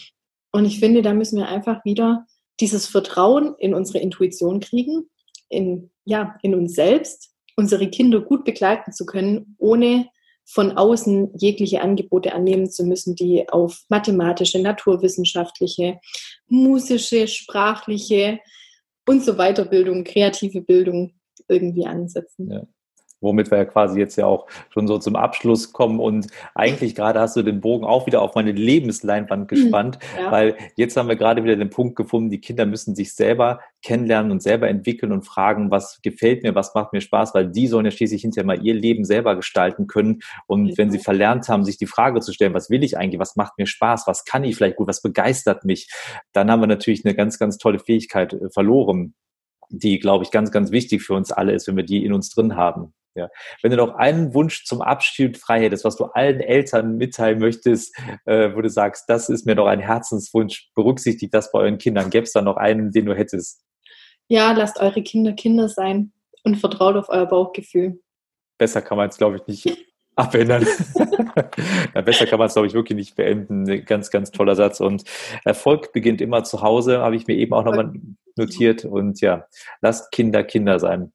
[0.51, 2.25] Und ich finde, da müssen wir einfach wieder
[2.59, 5.09] dieses Vertrauen in unsere Intuition kriegen,
[5.47, 10.07] in, ja, in uns selbst, unsere Kinder gut begleiten zu können, ohne
[10.45, 15.99] von außen jegliche Angebote annehmen zu müssen, die auf mathematische, naturwissenschaftliche,
[16.47, 18.39] musische, sprachliche
[19.07, 21.13] und so weiter Bildung, kreative Bildung
[21.47, 22.49] irgendwie ansetzen.
[22.49, 22.67] Ja
[23.21, 25.99] womit wir ja quasi jetzt ja auch schon so zum Abschluss kommen.
[25.99, 29.47] Und eigentlich gerade hast du den Bogen auch wieder auf meine Lebensleinwand mhm.
[29.47, 30.31] gespannt, ja.
[30.31, 34.31] weil jetzt haben wir gerade wieder den Punkt gefunden, die Kinder müssen sich selber kennenlernen
[34.31, 37.85] und selber entwickeln und fragen, was gefällt mir, was macht mir Spaß, weil die sollen
[37.85, 40.19] ja schließlich hinterher mal ihr Leben selber gestalten können.
[40.47, 43.35] Und wenn sie verlernt haben, sich die Frage zu stellen, was will ich eigentlich, was
[43.35, 45.89] macht mir Spaß, was kann ich vielleicht gut, was begeistert mich,
[46.33, 49.13] dann haben wir natürlich eine ganz, ganz tolle Fähigkeit äh, verloren
[49.69, 52.29] die, glaube ich, ganz, ganz wichtig für uns alle ist, wenn wir die in uns
[52.29, 52.93] drin haben.
[53.15, 53.27] Ja.
[53.61, 57.97] Wenn du noch einen Wunsch zum Abschied frei hättest, was du allen Eltern mitteilen möchtest,
[58.25, 62.09] äh, wo du sagst, das ist mir doch ein Herzenswunsch, berücksichtigt das bei euren Kindern,
[62.09, 63.63] gäbe es da noch einen, den du hättest?
[64.27, 67.99] Ja, lasst eure Kinder Kinder sein und vertraut auf euer Bauchgefühl.
[68.57, 69.85] Besser kann man es, glaube ich, nicht
[70.15, 70.67] abändern.
[71.95, 73.85] ja, besser kann man es, glaube ich, wirklich nicht beenden.
[73.85, 74.79] Ganz, ganz toller Satz.
[74.81, 75.03] Und
[75.45, 77.93] Erfolg beginnt immer zu Hause, habe ich mir eben auch nochmal
[78.35, 78.85] notiert.
[78.85, 79.47] Und ja,
[79.81, 81.11] lasst Kinder Kinder sein.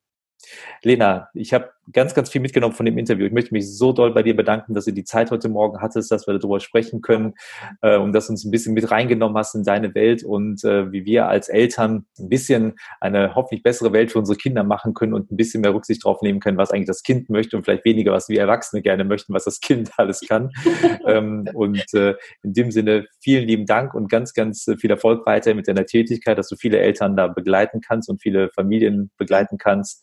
[0.83, 3.27] Lena, ich habe ganz, ganz viel mitgenommen von dem Interview.
[3.27, 6.11] Ich möchte mich so doll bei dir bedanken, dass du die Zeit heute Morgen hattest,
[6.11, 7.35] dass wir darüber sprechen können
[7.83, 10.91] äh, und dass du uns ein bisschen mit reingenommen hast in deine Welt und äh,
[10.93, 15.15] wie wir als Eltern ein bisschen eine hoffentlich bessere Welt für unsere Kinder machen können
[15.15, 17.85] und ein bisschen mehr Rücksicht drauf nehmen können, was eigentlich das Kind möchte und vielleicht
[17.85, 20.51] weniger, was wir Erwachsene gerne möchten, was das Kind alles kann.
[21.07, 25.55] ähm, und äh, in dem Sinne vielen lieben Dank und ganz, ganz viel Erfolg weiter
[25.55, 30.03] mit deiner Tätigkeit, dass du viele Eltern da begleiten kannst und viele Familien begleiten kannst.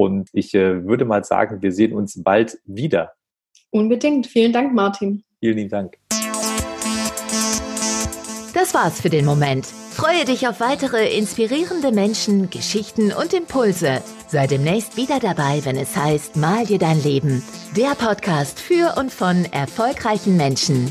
[0.00, 3.12] Und ich äh, würde mal sagen, wir sehen uns bald wieder.
[3.68, 4.26] Unbedingt.
[4.26, 5.24] Vielen Dank, Martin.
[5.40, 5.98] Vielen lieben Dank.
[8.54, 9.66] Das war's für den Moment.
[9.66, 14.00] Freue dich auf weitere inspirierende Menschen, Geschichten und Impulse.
[14.28, 17.42] Sei demnächst wieder dabei, wenn es heißt Mal dir dein Leben.
[17.76, 20.90] Der Podcast für und von erfolgreichen Menschen.